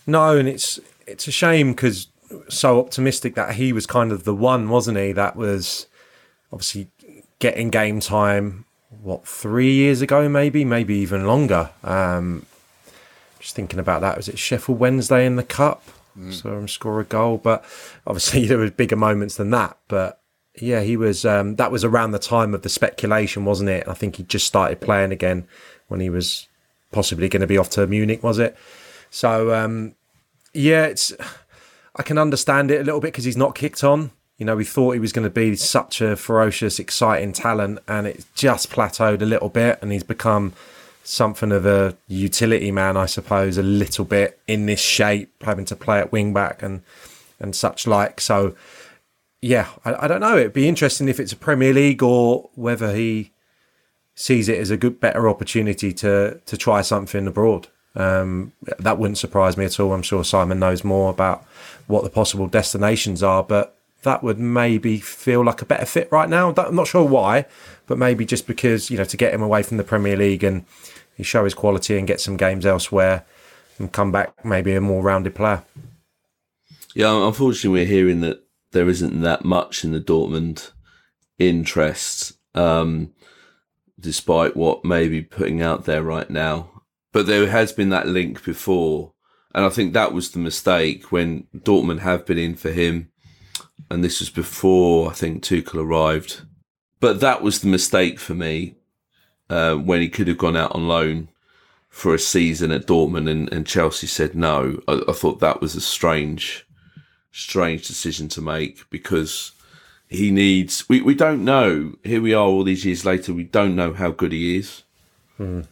[0.06, 2.08] No, and it's it's a shame because
[2.48, 5.12] so optimistic that he was kind of the one, wasn't he?
[5.12, 5.86] That was
[6.52, 6.88] obviously
[7.38, 8.64] getting game time
[9.02, 11.70] what three years ago, maybe, maybe even longer.
[11.82, 12.46] Um,
[13.38, 15.82] just thinking about that, was it Sheffield Wednesday in the cup?
[16.18, 16.32] Mm.
[16.32, 17.64] Saw him score a goal, but
[18.06, 19.76] obviously there were bigger moments than that.
[19.88, 20.20] But
[20.58, 21.24] yeah, he was.
[21.24, 23.86] Um, that was around the time of the speculation, wasn't it?
[23.88, 25.46] I think he just started playing again
[25.88, 26.48] when he was
[26.92, 28.56] possibly going to be off to Munich, was it?
[29.10, 29.94] So um,
[30.52, 31.12] yeah, it's.
[31.98, 34.10] I can understand it a little bit because he's not kicked on.
[34.36, 38.06] You know, we thought he was going to be such a ferocious, exciting talent, and
[38.06, 40.52] it's just plateaued a little bit, and he's become
[41.04, 45.76] something of a utility man, I suppose, a little bit in this shape, having to
[45.76, 46.82] play at wing back and
[47.38, 48.20] and such like.
[48.20, 48.54] So,
[49.42, 50.36] yeah, I, I don't know.
[50.36, 53.32] It'd be interesting if it's a Premier League or whether he
[54.14, 57.68] sees it as a good, better opportunity to to try something abroad.
[57.94, 59.92] Um, that wouldn't surprise me at all.
[59.92, 61.44] I'm sure Simon knows more about
[61.86, 66.28] what the possible destinations are, but that would maybe feel like a better fit right
[66.28, 66.52] now.
[66.56, 67.46] I'm not sure why,
[67.86, 70.64] but maybe just because you know to get him away from the Premier League and
[71.16, 73.24] he show his quality and get some games elsewhere
[73.78, 75.62] and come back maybe a more rounded player.
[76.94, 78.45] Yeah, unfortunately, we're hearing that
[78.76, 80.70] there isn't that much in the Dortmund
[81.38, 83.12] interest, um,
[83.98, 86.82] despite what may be putting out there right now.
[87.12, 89.12] But there has been that link before,
[89.54, 93.10] and I think that was the mistake when Dortmund have been in for him
[93.90, 96.42] and this was before I think Tuchel arrived.
[97.00, 98.76] But that was the mistake for me
[99.50, 101.28] uh, when he could have gone out on loan
[101.88, 104.80] for a season at Dortmund and, and Chelsea said no.
[104.88, 106.65] I, I, thought that was a strange,
[107.36, 109.52] strange decision to make because
[110.08, 110.88] he needs.
[110.88, 111.94] We, we don't know.
[112.02, 113.34] Here we are, all these years later.
[113.34, 114.82] We don't know how good he is
[115.38, 115.66] mm.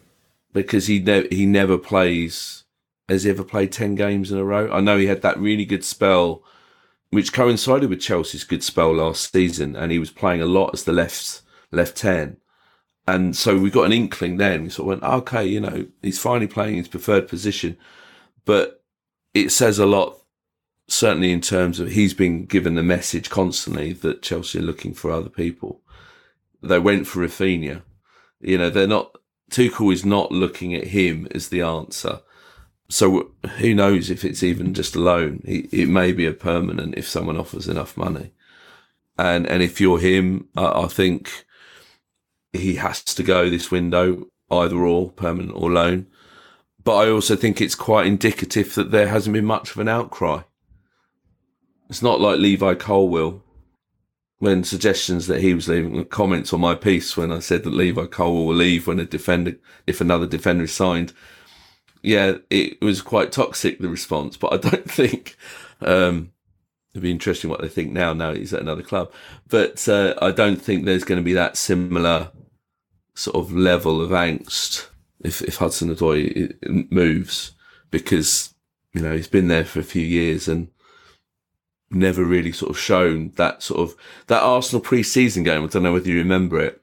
[0.53, 2.63] because he ne- he never plays.
[3.09, 4.71] Has he ever played ten games in a row?
[4.71, 6.43] I know he had that really good spell
[7.11, 10.83] which coincided with Chelsea's good spell last season, and he was playing a lot as
[10.83, 12.37] the left left ten.
[13.07, 14.63] And so we got an inkling then.
[14.63, 17.77] We sort of went, okay, you know, he's finally playing his preferred position,
[18.43, 18.83] but
[19.33, 20.17] it says a lot,
[20.87, 25.11] certainly in terms of he's been given the message constantly that Chelsea are looking for
[25.11, 25.81] other people.
[26.61, 27.81] They went for Raphinha.
[28.39, 29.15] You know, they're not.
[29.51, 32.21] Tuchel is not looking at him as the answer.
[32.89, 35.41] So who knows if it's even just a loan?
[35.43, 38.31] It, it may be a permanent if someone offers enough money.
[39.17, 41.45] And and if you're him, I, I think
[42.53, 46.07] he has to go this window, either or, permanent or loan.
[46.83, 50.41] But I also think it's quite indicative that there hasn't been much of an outcry.
[51.89, 53.43] It's not like Levi Colwill
[54.39, 58.05] when suggestions that he was leaving comments on my piece when I said that Levi
[58.07, 59.55] Colwill will leave when a defender,
[59.87, 61.13] if another defender is signed
[62.05, 65.35] yeah, it was quite toxic the response, but I don't think
[65.81, 66.31] um,
[66.93, 68.13] it'd be interesting what they think now.
[68.13, 69.11] Now he's at another club,
[69.49, 72.31] but uh, I don't think there's going to be that similar
[73.15, 74.87] sort of level of angst
[75.23, 76.53] if if Hudson Odoi
[76.91, 77.53] moves
[77.89, 78.53] because
[78.93, 80.67] you know he's been there for a few years and
[81.91, 83.95] never really sort of shown that sort of
[84.27, 85.63] that Arsenal pre-season game.
[85.63, 86.81] I don't know whether you remember it.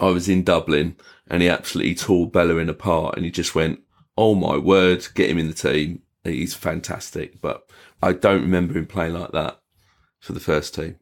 [0.00, 0.96] I was in Dublin
[1.28, 3.80] and he absolutely tore Bellerin apart and he just went,
[4.16, 6.02] oh my word, get him in the team.
[6.24, 7.40] He's fantastic.
[7.40, 7.68] But
[8.02, 9.60] I don't remember him playing like that
[10.20, 10.96] for the first team.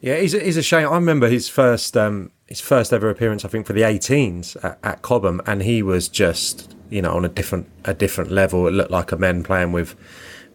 [0.00, 0.88] Yeah, he's a, he's a shame.
[0.88, 4.78] I remember his first um, his first ever appearance, I think, for the 18s at,
[4.82, 8.66] at Cobham, and he was just you know on a different a different level.
[8.66, 9.96] It looked like a men playing with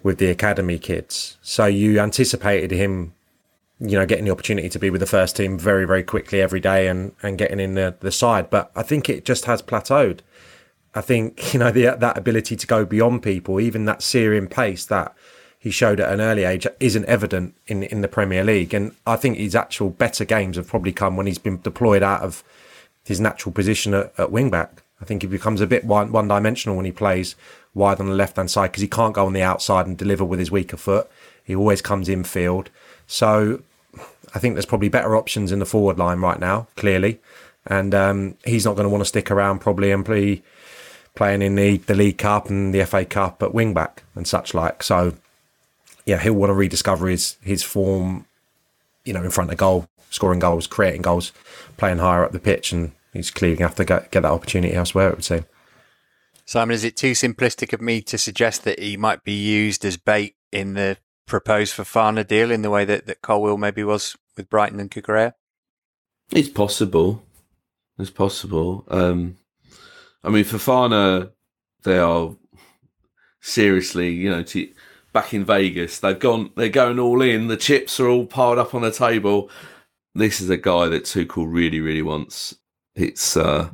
[0.03, 1.37] with the academy kids.
[1.41, 3.13] So you anticipated him,
[3.79, 6.59] you know, getting the opportunity to be with the first team very very quickly every
[6.59, 8.49] day and and getting in the the side.
[8.49, 10.19] But I think it just has plateaued.
[10.95, 14.85] I think you know the, that ability to go beyond people, even that Syrian pace
[14.85, 15.15] that
[15.61, 18.73] he showed at an early age, isn't evident in in the Premier League.
[18.73, 22.21] And I think his actual better games have probably come when he's been deployed out
[22.21, 22.43] of
[23.03, 24.83] his natural position at, at wing back.
[25.01, 27.35] I think he becomes a bit one one dimensional when he plays
[27.74, 30.26] wide on the left hand side because he can't go on the outside and deliver
[30.26, 31.09] with his weaker foot.
[31.43, 32.70] He always comes in field.
[33.07, 33.61] So
[34.34, 37.20] I think there's probably better options in the forward line right now, clearly.
[37.65, 40.41] And um, he's not going to want to stick around probably and play
[41.15, 44.53] playing in the, the League Cup and the FA Cup at wing back and such
[44.53, 44.84] like.
[44.84, 45.15] So,
[46.05, 48.26] yeah, he'll want to rediscover his his form,
[49.03, 51.32] you know, in front of goal, scoring goals, creating goals,
[51.78, 54.32] playing higher up the pitch, and he's clearly going to have to get, get that
[54.32, 55.09] opportunity elsewhere.
[55.09, 55.45] It would seem.
[56.49, 59.97] Simon, is it too simplistic of me to suggest that he might be used as
[59.97, 60.97] bait in the
[61.27, 65.33] proposed Fofana deal in the way that, that Colwill maybe was with Brighton and Cucurella?
[66.31, 67.21] It's possible.
[67.99, 68.83] It's possible.
[68.87, 69.37] Um,
[70.23, 71.29] I mean, Fofana,
[71.83, 72.35] they are
[73.41, 74.69] seriously, you know, to,
[75.13, 77.45] back in Vegas, they've gone, they're going all in.
[77.45, 79.51] The chips are all piled up on the table.
[80.15, 82.55] This is a guy that Tuchel really, really wants.
[82.95, 83.69] It's uh,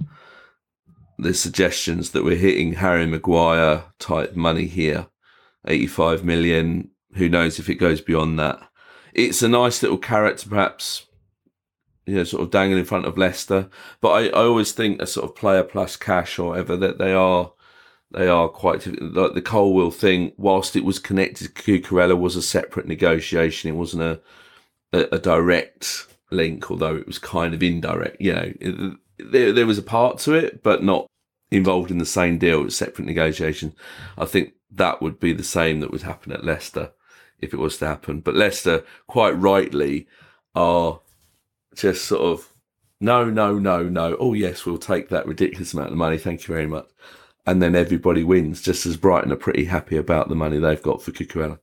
[1.18, 5.08] the suggestions that we're hitting Harry Maguire type money here,
[5.68, 6.90] 85 million.
[7.16, 8.60] Who knows if it goes beyond that?
[9.14, 11.06] It's a nice little carrot to perhaps,
[12.06, 13.70] you know, sort of dangle in front of Leicester.
[14.02, 17.14] But I, I always think a sort of player plus cash or whatever that they
[17.14, 17.54] are,
[18.12, 20.34] they are quite like the Colwill thing.
[20.38, 23.70] Whilst it was connected Cucurella, was a separate negotiation.
[23.70, 24.22] It wasn't a,
[24.92, 28.20] a, a direct link, although it was kind of indirect.
[28.20, 31.08] You know, there, there was a part to it, but not
[31.52, 32.62] involved in the same deal.
[32.62, 33.74] It was separate negotiation.
[34.18, 36.92] I think that would be the same that would happen at Leicester
[37.40, 38.22] if it was to happen.
[38.22, 40.08] But Leicester, quite rightly,
[40.54, 41.00] are
[41.76, 42.52] just sort of
[43.02, 44.16] no, no, no, no.
[44.20, 46.18] Oh yes, we'll take that ridiculous amount of money.
[46.18, 46.88] Thank you very much.
[47.46, 51.02] And then everybody wins, just as Brighton are pretty happy about the money they've got
[51.02, 51.60] for Cucurella.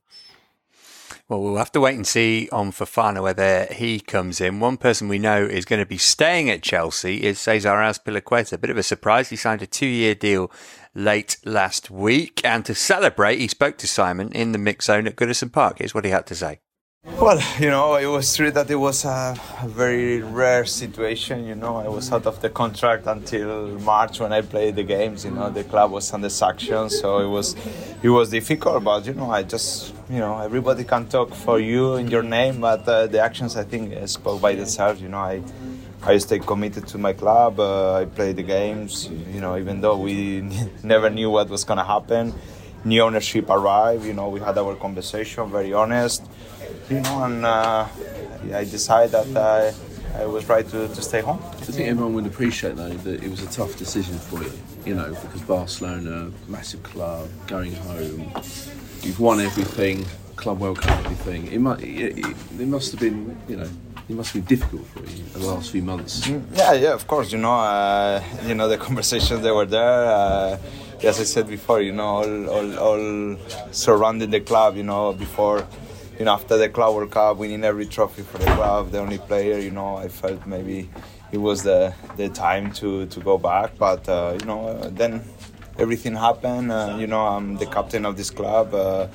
[1.29, 4.59] Well, we'll have to wait and see on Fofana whether he comes in.
[4.59, 8.53] One person we know is going to be staying at Chelsea is Cesar Azpilicueta.
[8.53, 9.29] A bit of a surprise.
[9.29, 10.51] He signed a two-year deal
[10.93, 12.41] late last week.
[12.43, 15.77] And to celebrate, he spoke to Simon in the mix zone at Goodison Park.
[15.79, 16.59] Here's what he had to say.
[17.05, 19.35] Well, you know, it was true that it was a,
[19.65, 21.45] very rare situation.
[21.45, 25.25] You know, I was out of the contract until March when I played the games.
[25.25, 27.57] You know, the club was under sanction, so it was
[28.01, 28.85] it was difficult.
[28.85, 32.61] But you know, I just you know, everybody can talk for you in your name,
[32.61, 35.01] but uh, the actions I think spoke by themselves.
[35.01, 35.41] You know, I
[36.03, 37.59] I stay committed to my club.
[37.59, 39.09] Uh, I play the games.
[39.33, 40.41] You know, even though we
[40.83, 42.33] never knew what was gonna happen.
[42.85, 44.05] New ownership arrived.
[44.05, 46.23] You know, we had our conversation, very honest
[46.89, 47.87] you know, and uh,
[48.53, 49.37] I decided that
[50.15, 51.39] I, I was right to, to stay home.
[51.43, 54.51] I think everyone would appreciate though that it was a tough decision for you,
[54.85, 58.31] you know, because Barcelona, massive club, going home,
[59.01, 60.05] you've won everything,
[60.35, 61.47] Club World Cup, everything.
[61.47, 62.25] It, might, it, it,
[62.59, 63.69] it must have been, you know,
[64.09, 66.27] it must be difficult for you the last few months.
[66.27, 67.31] Mm, yeah, yeah, of course.
[67.31, 70.05] You know, uh, you know the conversations they were there.
[70.05, 70.57] Uh,
[71.03, 73.37] as I said before, you know, all, all, all
[73.71, 74.75] surrounding the club.
[74.75, 75.65] You know, before
[76.19, 79.17] you know, after the Club World Cup, winning every trophy for the club, the only
[79.17, 80.89] player, you know, I felt maybe
[81.31, 83.77] it was the the time to to go back.
[83.77, 85.23] But uh, you know, uh, then
[85.77, 86.71] everything happened.
[86.71, 88.73] Uh, you know, I'm the captain of this club.
[88.73, 89.07] Uh,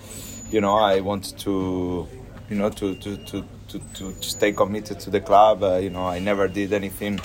[0.51, 2.09] you know, I wanted to,
[2.51, 3.45] you know, to to to.
[3.69, 7.21] To, to, stay committed to the club, uh, you know, I never did anything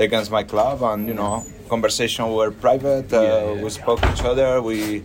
[0.00, 3.12] against my club, and you know, conversation were private.
[3.12, 3.62] Uh, yeah, yeah.
[3.62, 4.60] We spoke to each other.
[4.60, 5.04] We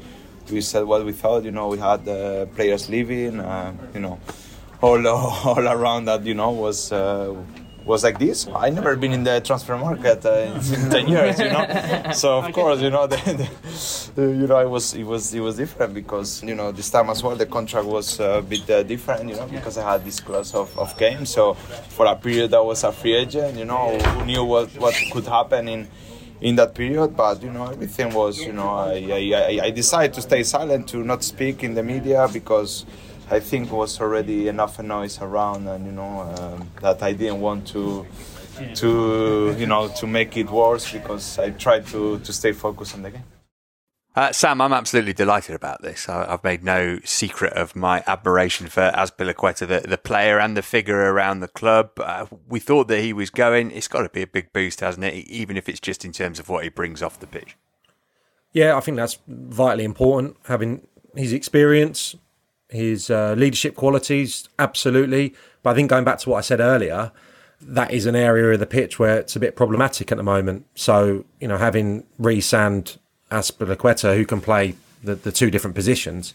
[0.51, 1.43] we said what we thought.
[1.43, 3.39] You know, we had uh, players leaving.
[3.39, 4.19] Uh, you know,
[4.81, 6.23] all all around that.
[6.25, 7.35] You know, was uh,
[7.85, 8.47] was like this.
[8.47, 11.39] I never been in the transfer market uh, in ten years.
[11.39, 12.53] You know, so of okay.
[12.53, 13.49] course, you know, the,
[14.15, 17.09] the, you know, it was it was it was different because you know this time
[17.09, 19.29] as well the contract was a bit uh, different.
[19.29, 21.29] You know, because I had this class of, of games.
[21.29, 23.57] So for a period, I was a free agent.
[23.57, 25.87] You know, who knew what what could happen in
[26.41, 27.15] in that period.
[27.15, 31.03] But you know, everything was you know I, I, I decided to stay silent to
[31.03, 32.85] not speak in the media because
[33.29, 37.67] I think was already enough noise around, and you know um, that I didn't want
[37.67, 38.05] to
[38.75, 43.03] to you know to make it worse because I tried to to stay focused on
[43.03, 43.23] the game.
[44.13, 46.09] Uh, Sam, I'm absolutely delighted about this.
[46.09, 50.61] I, have made no secret of my admiration for Azpilicueta, the, the player and the
[50.61, 51.91] figure around the club.
[51.97, 53.71] Uh, we thought that he was going.
[53.71, 55.13] It's got to be a big boost, hasn't it?
[55.13, 57.55] Even if it's just in terms of what he brings off the pitch.
[58.51, 60.35] Yeah, I think that's vitally important.
[60.47, 60.85] Having
[61.15, 62.15] his experience,
[62.67, 65.35] his uh, leadership qualities, absolutely.
[65.63, 67.13] But I think going back to what I said earlier,
[67.61, 70.65] that is an area of the pitch where it's a bit problematic at the moment.
[70.75, 72.97] So, you know, having Reece and
[73.31, 76.33] Azpilicueta, who can play the, the two different positions,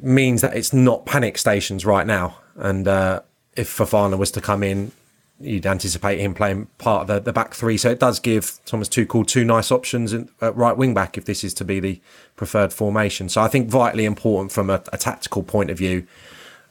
[0.00, 2.38] means that it's not panic stations right now.
[2.56, 3.20] And uh,
[3.56, 4.92] if Fofana was to come in,
[5.40, 7.76] you'd anticipate him playing part of the, the back three.
[7.76, 11.24] So it does give Thomas Tuchel two nice options in, at right wing back if
[11.24, 12.00] this is to be the
[12.36, 13.28] preferred formation.
[13.28, 16.06] So I think vitally important from a, a tactical point of view,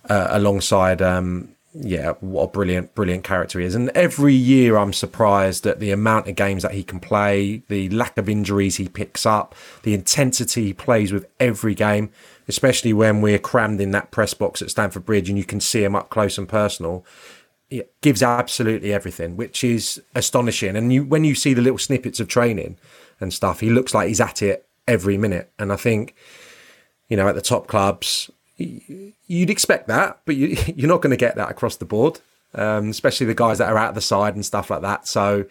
[0.10, 3.74] uh, alongside um, yeah, what a brilliant, brilliant character he is.
[3.74, 7.90] And every year I'm surprised at the amount of games that he can play, the
[7.90, 12.12] lack of injuries he picks up, the intensity he plays with every game,
[12.48, 15.84] especially when we're crammed in that press box at Stamford Bridge and you can see
[15.84, 17.04] him up close and personal.
[17.72, 20.76] It gives absolutely everything, which is astonishing.
[20.76, 22.78] And you, when you see the little snippets of training
[23.20, 25.52] and stuff, he looks like he's at it every minute.
[25.58, 26.14] And I think,
[27.10, 31.18] you know, at the top clubs, you'd expect that, but you, are not going to
[31.18, 32.20] get that across the board,
[32.54, 35.08] um, especially the guys that are out of the side and stuff like that.
[35.08, 35.46] So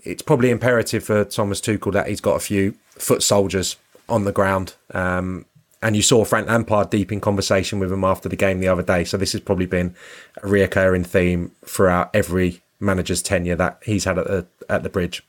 [0.00, 3.76] it's probably imperative for Thomas Tuchel that he's got a few foot soldiers
[4.08, 4.74] on the ground.
[4.92, 5.46] Um,
[5.82, 8.82] and you saw Frank Lampard deep in conversation with him after the game the other
[8.82, 9.04] day.
[9.04, 9.94] So this has probably been
[10.42, 15.22] a reoccurring theme throughout every manager's tenure that he's had at the at the bridge.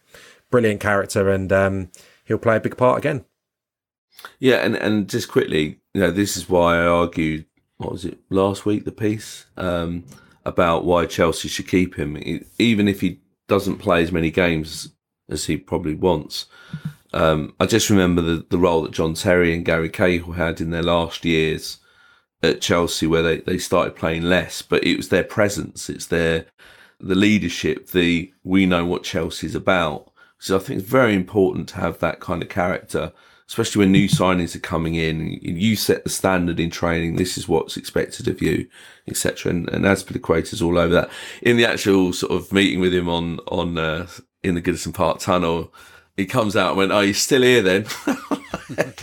[0.49, 1.91] Brilliant character, and um,
[2.25, 3.25] he'll play a big part again.
[4.39, 8.19] Yeah, and, and just quickly, you know, this is why I argued, what was it,
[8.29, 10.05] last week, the piece, um,
[10.45, 12.15] about why Chelsea should keep him,
[12.59, 14.89] even if he doesn't play as many games
[15.27, 16.45] as he probably wants.
[17.13, 20.69] Um, I just remember the, the role that John Terry and Gary Cahill had in
[20.69, 21.79] their last years
[22.43, 26.45] at Chelsea, where they, they started playing less, but it was their presence, it's their
[26.99, 30.11] the leadership, the we know what Chelsea's about.
[30.37, 33.13] So I think it's very important to have that kind of character
[33.47, 35.39] especially when new signings are coming in.
[35.41, 37.15] You set the standard in training.
[37.15, 38.67] This is what's expected of you,
[39.07, 39.51] etc.
[39.51, 41.09] And, and Azpilicueta's all over that.
[41.41, 44.07] In the actual sort of meeting with him on on uh,
[44.43, 45.73] in the Goodison Park tunnel,
[46.17, 47.85] he comes out and went, "Are you still here?" Then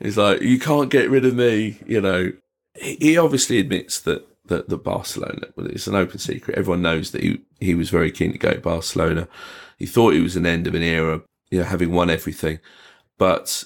[0.00, 2.32] he's like, "You can't get rid of me." You know,
[2.74, 4.26] he obviously admits that.
[4.48, 6.58] That, the Barcelona, it's an open secret.
[6.58, 9.26] Everyone knows that he, he was very keen to go to Barcelona.
[9.78, 12.58] He thought it was an end of an era, you know, having won everything.
[13.18, 13.64] But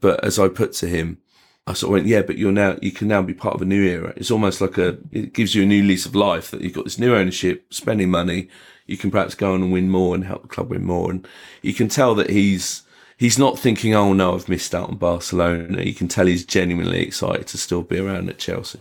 [0.00, 1.18] but as I put to him,
[1.66, 3.66] I sort of went, yeah, but you're now you can now be part of a
[3.66, 4.12] new era.
[4.16, 6.84] It's almost like a it gives you a new lease of life that you've got
[6.84, 8.48] this new ownership, spending money.
[8.86, 11.10] You can perhaps go on and win more and help the club win more.
[11.10, 11.26] And
[11.62, 12.82] you can tell that he's
[13.16, 15.82] he's not thinking, oh no, I've missed out on Barcelona.
[15.82, 18.80] You can tell he's genuinely excited to still be around at Chelsea.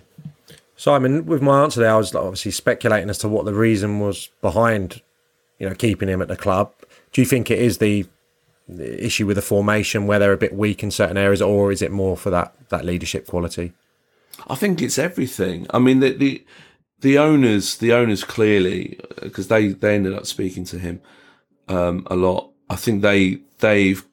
[0.76, 4.30] Simon, with my answer there, I was obviously speculating as to what the reason was
[4.41, 5.01] behind,
[5.59, 6.74] you know, keeping him at the club.
[7.14, 8.05] Do you think it is the
[8.70, 11.91] issue with the formation where they're a bit weak in certain areas, or is it
[11.91, 13.74] more for that that leadership quality?
[14.47, 15.68] I think it's everything.
[15.70, 16.45] I mean, the the,
[17.01, 21.01] the owners, the owners clearly, because they they ended up speaking to him
[21.68, 22.51] um, a lot.
[22.70, 24.05] I think they they've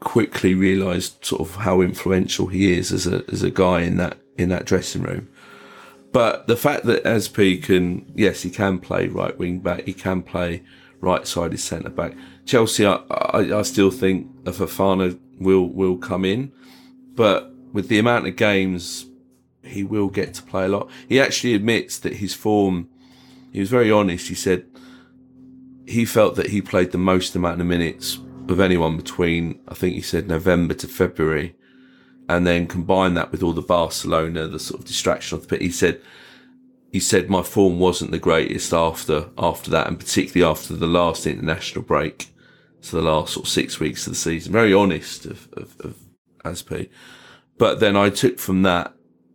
[0.00, 4.18] quickly realised sort of how influential he is as a as a guy in that
[4.38, 5.28] in that dressing room.
[6.12, 10.22] But the fact that Asp can, yes, he can play right wing back, he can
[10.22, 10.62] play
[11.00, 12.14] right sided centre back.
[12.50, 16.50] Chelsea, I, I, I still think a Fofana will will come in,
[17.14, 19.06] but with the amount of games,
[19.62, 20.90] he will get to play a lot.
[21.08, 22.88] He actually admits that his form.
[23.52, 24.26] He was very honest.
[24.26, 24.66] He said
[25.86, 29.94] he felt that he played the most amount of minutes of anyone between I think
[29.94, 31.54] he said November to February,
[32.28, 35.62] and then combine that with all the Barcelona, the sort of distraction of the pit.
[35.62, 36.00] He said
[36.90, 41.28] he said my form wasn't the greatest after after that, and particularly after the last
[41.28, 42.34] international break,
[42.80, 44.52] so the last sort of six weeks of the season.
[44.52, 45.96] Very honest of of, of
[46.44, 46.72] Asp,
[47.58, 48.94] but then I took from that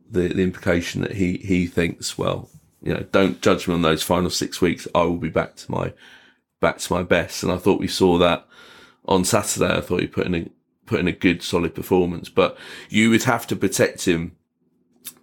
[0.10, 2.50] the the implication that he he thinks well,
[2.82, 4.88] you know, don't judge me on those final six weeks.
[4.96, 5.94] I will be back to my
[6.60, 8.48] back to my best, and I thought we saw that
[9.06, 9.78] on Saturday.
[9.78, 10.50] I thought he put in a
[10.86, 12.58] put in a good solid performance, but
[12.90, 14.36] you would have to protect him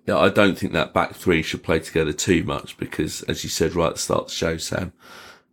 [0.08, 3.74] I don't think that back three should play together too much because, as you said
[3.74, 4.92] right at the start of the show, Sam,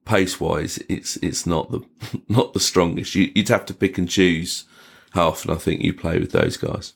[0.06, 1.82] pace wise, it's it's not the
[2.30, 3.16] not the strongest.
[3.16, 4.66] You, would have to pick and choose
[5.12, 6.94] how often I think you play with those guys.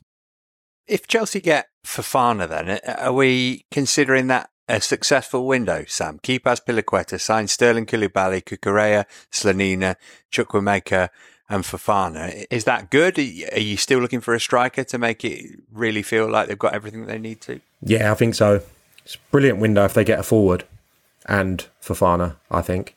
[0.87, 6.19] If Chelsea get Fofana, then uh, are we considering that a successful window, Sam?
[6.21, 9.95] Keep Azpilicueta, sign Sterling Koulibaly, Cucurella, Slonina,
[10.31, 11.09] Chukwuemeka,
[11.49, 12.45] and Fofana.
[12.49, 13.17] Is that good?
[13.17, 16.73] Are you still looking for a striker to make it really feel like they've got
[16.73, 17.61] everything they need to?
[17.81, 18.61] Yeah, I think so.
[19.05, 20.65] It's a brilliant window if they get a forward
[21.27, 22.95] and Fofana, I think.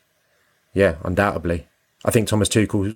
[0.73, 1.67] Yeah, undoubtedly.
[2.05, 2.95] I think Thomas Tuchel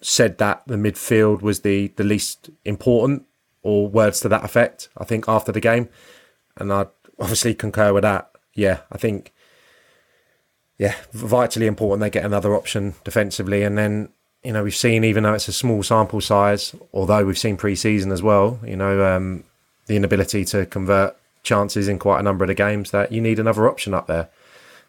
[0.00, 3.24] said that the midfield was the, the least important,
[3.62, 5.88] or words to that effect, I think, after the game.
[6.56, 6.86] And I
[7.18, 8.30] obviously concur with that.
[8.54, 9.32] Yeah, I think,
[10.78, 13.62] yeah, vitally important they get another option defensively.
[13.62, 14.10] And then
[14.44, 18.12] you know, we've seen, even though it's a small sample size, although we've seen pre-season
[18.12, 19.42] as well, you know, um,
[19.86, 23.38] the inability to convert chances in quite a number of the games that you need
[23.38, 24.28] another option up there.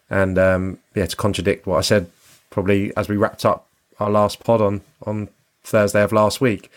[0.08, 2.10] And um, yeah, to contradict what I said,
[2.50, 3.66] probably as we wrapped up
[3.98, 5.28] our last pod on on
[5.64, 6.70] Thursday of last week.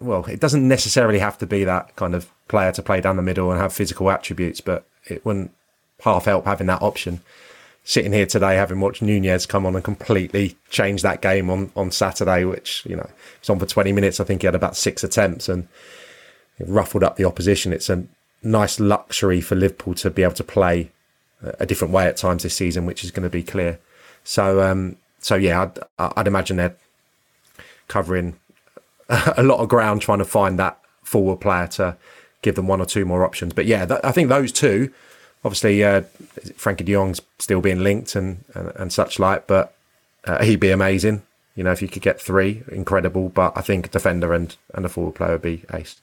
[0.00, 3.22] Well, it doesn't necessarily have to be that kind of player to play down the
[3.22, 5.52] middle and have physical attributes, but it wouldn't
[6.00, 7.20] half help having that option.
[7.84, 11.90] Sitting here today, having watched Nunez come on and completely change that game on, on
[11.90, 14.20] Saturday, which, you know, it's on for 20 minutes.
[14.20, 15.66] I think he had about six attempts and
[16.60, 17.72] ruffled up the opposition.
[17.72, 18.04] It's a
[18.42, 20.90] nice luxury for Liverpool to be able to play
[21.42, 23.78] a different way at times this season, which is going to be clear.
[24.24, 26.76] So, um, so yeah, I'd, I'd imagine they're
[27.88, 28.36] covering
[29.08, 31.96] a lot of ground trying to find that forward player to
[32.42, 33.52] give them one or two more options.
[33.52, 34.92] But yeah, th- I think those two,
[35.44, 36.02] obviously, uh,
[36.56, 39.74] Frenkie de Jong's still being linked and, and, and such like, but
[40.24, 41.22] uh, he'd be amazing.
[41.54, 43.28] You know, if you could get three, incredible.
[43.28, 46.00] But I think a defender and, and a forward player would be ace.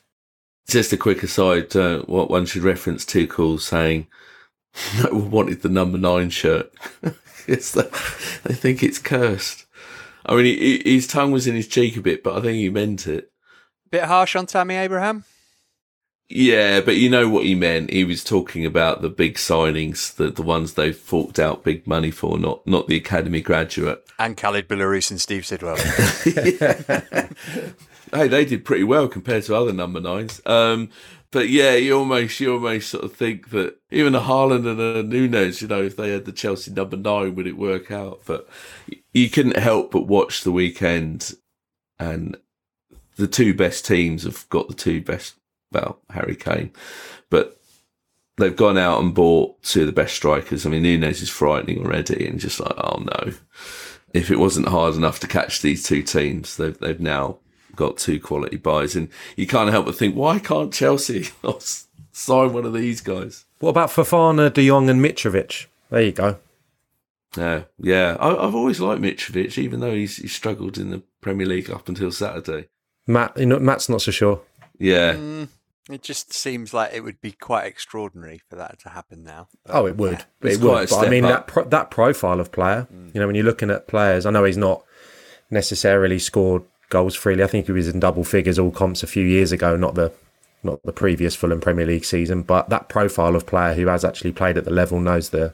[0.68, 4.06] Just a quick aside, uh, what one should reference Tuchel saying
[5.03, 6.72] no one wanted the number nine shirt.
[7.47, 7.84] it's the,
[8.43, 9.65] they think it's cursed.
[10.26, 12.70] I mean, he, his tongue was in his cheek a bit, but I think he
[12.70, 13.32] meant it.
[13.89, 15.24] Bit harsh on Tammy Abraham.
[16.32, 17.89] Yeah, but you know what he meant.
[17.89, 22.11] He was talking about the big signings, the the ones they've forked out big money
[22.11, 24.05] for, not not the academy graduate.
[24.20, 25.78] And Khalid Boulahrouz and Steve Sidwell.
[28.13, 30.39] hey, they did pretty well compared to other number nines.
[30.45, 30.91] Um,
[31.32, 35.04] but yeah, you almost you almost sort of think that even a Haaland and a
[35.04, 38.22] Nunez, you know, if they had the Chelsea number nine, would it work out?
[38.26, 38.50] But
[39.14, 41.36] you couldn't help but watch the weekend,
[42.00, 42.38] and
[43.18, 45.36] the two best teams have got the two best.
[45.72, 46.72] Well, Harry Kane,
[47.30, 47.62] but
[48.38, 50.66] they've gone out and bought two of the best strikers.
[50.66, 53.34] I mean, Nunez is frightening already, and just like, oh no,
[54.16, 57.38] if it wasn't hard enough to catch these two teams, they've they've now
[57.80, 61.30] got two quality buys, and you can't help but think, why can't Chelsea
[62.12, 63.46] sign one of these guys?
[63.60, 65.68] What about Fofana, De Jong, and Mitrovic?
[65.90, 66.38] There you go.
[67.38, 68.18] Yeah, yeah.
[68.20, 71.88] I, have always liked Mitrovic, even though he's, he's struggled in the Premier League up
[71.88, 72.68] until Saturday.
[73.08, 74.42] Matt, you know, Matt's not so sure.
[74.78, 75.14] Yeah.
[75.14, 75.48] Mm,
[75.90, 79.48] it just seems like it would be quite extraordinary for that to happen now.
[79.66, 80.26] But, oh, it would.
[80.44, 80.52] Yeah.
[80.52, 80.90] It would.
[80.90, 82.88] But I mean, that pro- that profile of player.
[82.94, 83.16] Mm.
[83.16, 84.84] You know, when you're looking at players, I know he's not
[85.50, 87.44] necessarily scored goals freely.
[87.44, 90.12] I think he was in double figures all comps a few years ago, not the
[90.62, 92.42] not the previous Fulham Premier League season.
[92.42, 95.54] But that profile of player who has actually played at the level knows the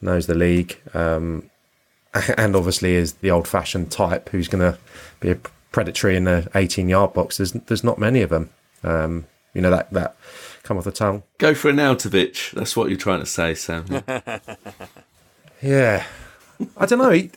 [0.00, 1.50] knows the league, um,
[2.36, 4.78] and obviously is the old fashioned type who's going to
[5.20, 5.38] be a
[5.70, 7.36] predatory in the 18 yard box.
[7.36, 8.50] There's there's not many of them.
[8.82, 10.16] Um, you know that that
[10.62, 11.22] come off the tongue.
[11.38, 12.52] Go for Arnautovic.
[12.52, 13.86] That's what you're trying to say, Sam.
[15.62, 16.06] yeah,
[16.76, 17.10] I don't know.
[17.10, 17.30] He,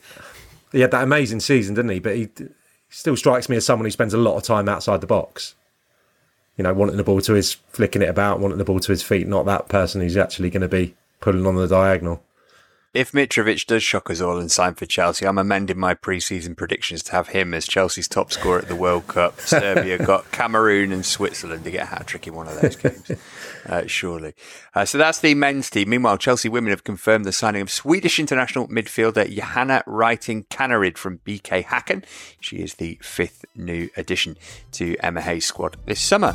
[0.72, 1.98] he had that amazing season, didn't he?
[1.98, 2.28] But he
[2.96, 5.54] still strikes me as someone who spends a lot of time outside the box.
[6.56, 9.02] You know, wanting the ball to his, flicking it about, wanting the ball to his
[9.02, 12.22] feet, not that person who's actually going to be pulling on the diagonal
[12.96, 17.02] if Mitrovic does shock us all and sign for Chelsea, I'm amending my pre-season predictions
[17.04, 19.38] to have him as Chelsea's top scorer at the World Cup.
[19.40, 23.10] Serbia got Cameroon and Switzerland to get a hat trick in one of those games,
[23.66, 24.32] uh, surely.
[24.74, 25.90] Uh, so that's the men's team.
[25.90, 31.18] Meanwhile, Chelsea women have confirmed the signing of Swedish international midfielder Johanna Rytting Kaneryd from
[31.18, 32.02] BK Häcken.
[32.40, 34.38] She is the fifth new addition
[34.72, 36.34] to Emma Hayes' squad this summer.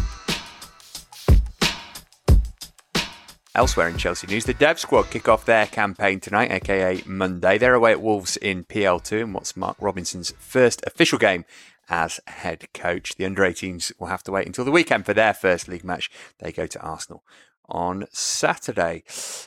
[3.53, 7.57] Elsewhere in Chelsea news, the Dev squad kick off their campaign tonight, aka Monday.
[7.57, 11.43] They're away at Wolves in PL2 in what's Mark Robinson's first official game
[11.89, 13.15] as head coach.
[13.17, 16.09] The under 18s will have to wait until the weekend for their first league match.
[16.39, 17.25] They go to Arsenal
[17.67, 19.03] on Saturday.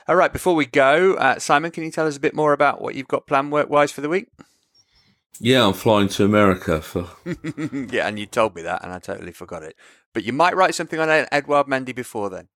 [0.07, 2.83] All right, before we go, uh, Simon, can you tell us a bit more about
[2.83, 4.29] what you've got planned work wise for the week?
[5.41, 7.09] Yeah, I'm flying to America for.
[7.91, 9.77] yeah, and you told me that, and I totally forgot it.
[10.13, 12.49] But you might write something on Edouard Mendy before then.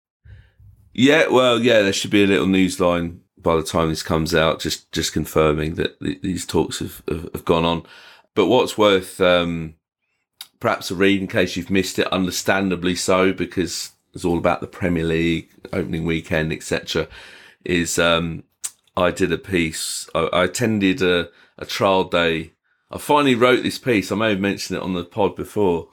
[0.99, 4.35] Yeah, well, yeah, there should be a little news line by the time this comes
[4.35, 7.85] out, just just confirming that these talks have, have, have, gone on.
[8.35, 9.75] But what's worth um,
[10.59, 14.67] perhaps a read in case you've missed it, understandably so, because it's all about the
[14.67, 17.07] Premier League opening weekend, etc.
[17.65, 18.43] Is um,
[18.97, 20.11] I did a piece.
[20.17, 21.29] I, I attended a,
[21.59, 22.55] a trial day.
[22.91, 24.11] I finally wrote this piece.
[24.11, 25.91] I may have mentioned it on the pod before.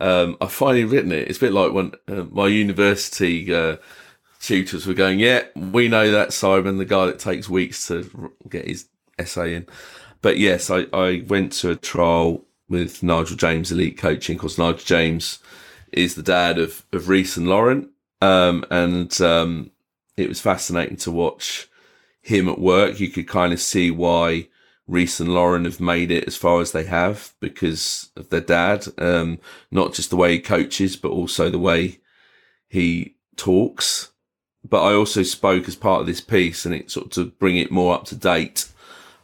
[0.00, 1.28] Um, I finally written it.
[1.28, 3.76] It's a bit like when uh, my university uh,
[4.40, 8.66] tutors were going, "Yeah, we know that Simon, the guy that takes weeks to get
[8.66, 8.86] his
[9.18, 9.66] essay in."
[10.22, 14.84] But yes, I, I went to a trial with Nigel James Elite Coaching because Nigel
[14.84, 15.38] James
[15.92, 19.70] is the dad of of Reece and Lauren, um, and um,
[20.16, 21.68] it was fascinating to watch
[22.22, 23.00] him at work.
[23.00, 24.48] You could kind of see why
[24.86, 28.86] Reece and Lauren have made it as far as they have because of their dad.
[28.98, 29.38] Um,
[29.70, 31.98] not just the way he coaches, but also the way
[32.68, 34.10] he talks.
[34.68, 37.56] But I also spoke as part of this piece, and it sort of to bring
[37.56, 38.68] it more up to date.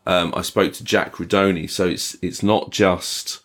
[0.06, 3.40] Um, I spoke to Jack Rudoni, so it's it's not just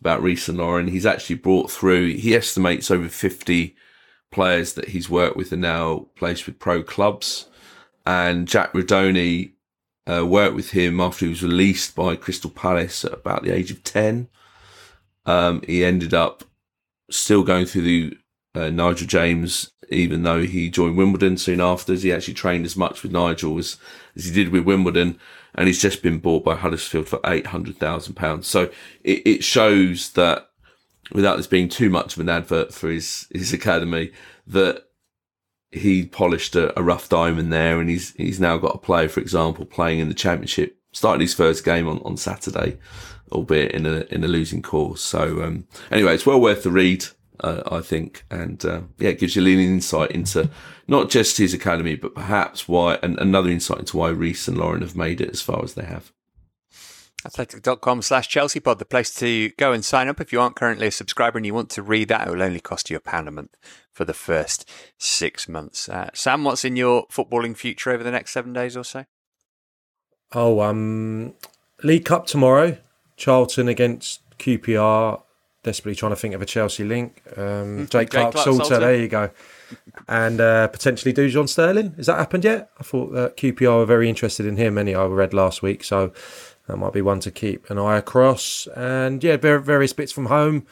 [0.00, 0.88] about Reece and Lauren.
[0.88, 2.14] He's actually brought through.
[2.14, 3.76] He estimates over fifty
[4.30, 7.46] players that he's worked with are now placed with pro clubs.
[8.04, 9.52] And Jack Rudoni
[10.10, 13.70] uh, worked with him after he was released by Crystal Palace at about the age
[13.70, 14.28] of 10.
[15.24, 16.42] Um, he ended up
[17.10, 18.18] still going through the
[18.54, 21.94] uh, Nigel James, even though he joined Wimbledon soon after.
[21.94, 23.76] He actually trained as much with Nigel as,
[24.16, 25.18] as he did with Wimbledon.
[25.54, 28.44] And he's just been bought by Huddersfield for £800,000.
[28.44, 28.70] So
[29.04, 30.48] it, it shows that
[31.12, 34.12] without this being too much of an advert for his, his academy,
[34.46, 34.86] that
[35.70, 39.20] he polished a, a, rough diamond there, and he's he's now got a player, for
[39.20, 40.78] example, playing in the championship.
[40.92, 42.78] Started his first game on, on Saturday,
[43.30, 45.00] albeit in a in a losing course.
[45.00, 47.06] So um, anyway, it's well worth the read,
[47.40, 50.50] uh, I think, and uh, yeah, it gives you a leading insight into
[50.86, 54.82] not just his academy, but perhaps why and another insight into why Reece and Lauren
[54.82, 56.12] have made it as far as they have.
[57.24, 60.88] Athletic.com slash Chelsea pod, the place to go and sign up if you aren't currently
[60.88, 62.26] a subscriber and you want to read that.
[62.26, 63.56] It will only cost you a pound a month
[63.92, 64.68] for the first
[64.98, 65.88] six months.
[65.88, 69.04] Uh, Sam, what's in your footballing future over the next seven days or so?
[70.32, 71.34] Oh, um,
[71.84, 72.78] League Cup tomorrow.
[73.16, 75.21] Charlton against QPR.
[75.62, 77.22] Desperately trying to think of a Chelsea link.
[77.36, 79.30] Um, Jake, Jake Clarke, Salter, there you go.
[80.08, 81.94] and uh, potentially Dujon Sterling.
[81.96, 82.70] Has that happened yet?
[82.80, 84.76] I thought that QPR were very interested in him.
[84.76, 86.12] Any I read last week, so
[86.66, 88.66] that might be one to keep an eye across.
[88.74, 90.66] And yeah, various bits from home.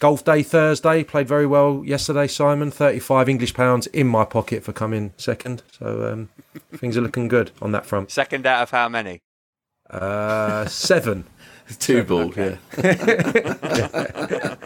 [0.00, 2.26] Golf day Thursday played very well yesterday.
[2.26, 5.62] Simon, thirty-five English pounds in my pocket for coming second.
[5.70, 6.28] So um,
[6.76, 8.10] things are looking good on that front.
[8.10, 9.20] Second out of how many?
[9.88, 11.24] Uh, seven.
[11.78, 12.22] Two ball.
[12.22, 12.58] Okay.
[12.78, 12.88] Yeah.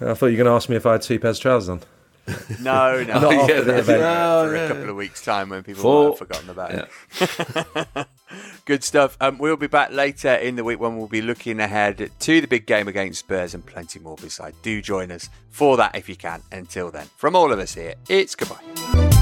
[0.00, 1.68] I thought you were going to ask me if I had two pairs of trousers
[1.68, 1.80] on.
[2.60, 4.00] No, no, not after the event.
[4.00, 6.10] No, for a couple of weeks' time when people Four.
[6.10, 6.84] have forgotten about yeah.
[7.96, 8.06] it.
[8.64, 9.16] Good stuff.
[9.20, 12.46] Um, we'll be back later in the week when we'll be looking ahead to the
[12.46, 14.54] big game against Spurs and plenty more beside.
[14.62, 16.42] Do join us for that if you can.
[16.52, 19.21] Until then, from all of us here, it's goodbye.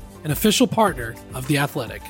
[0.23, 2.01] an official partner of The Athletic.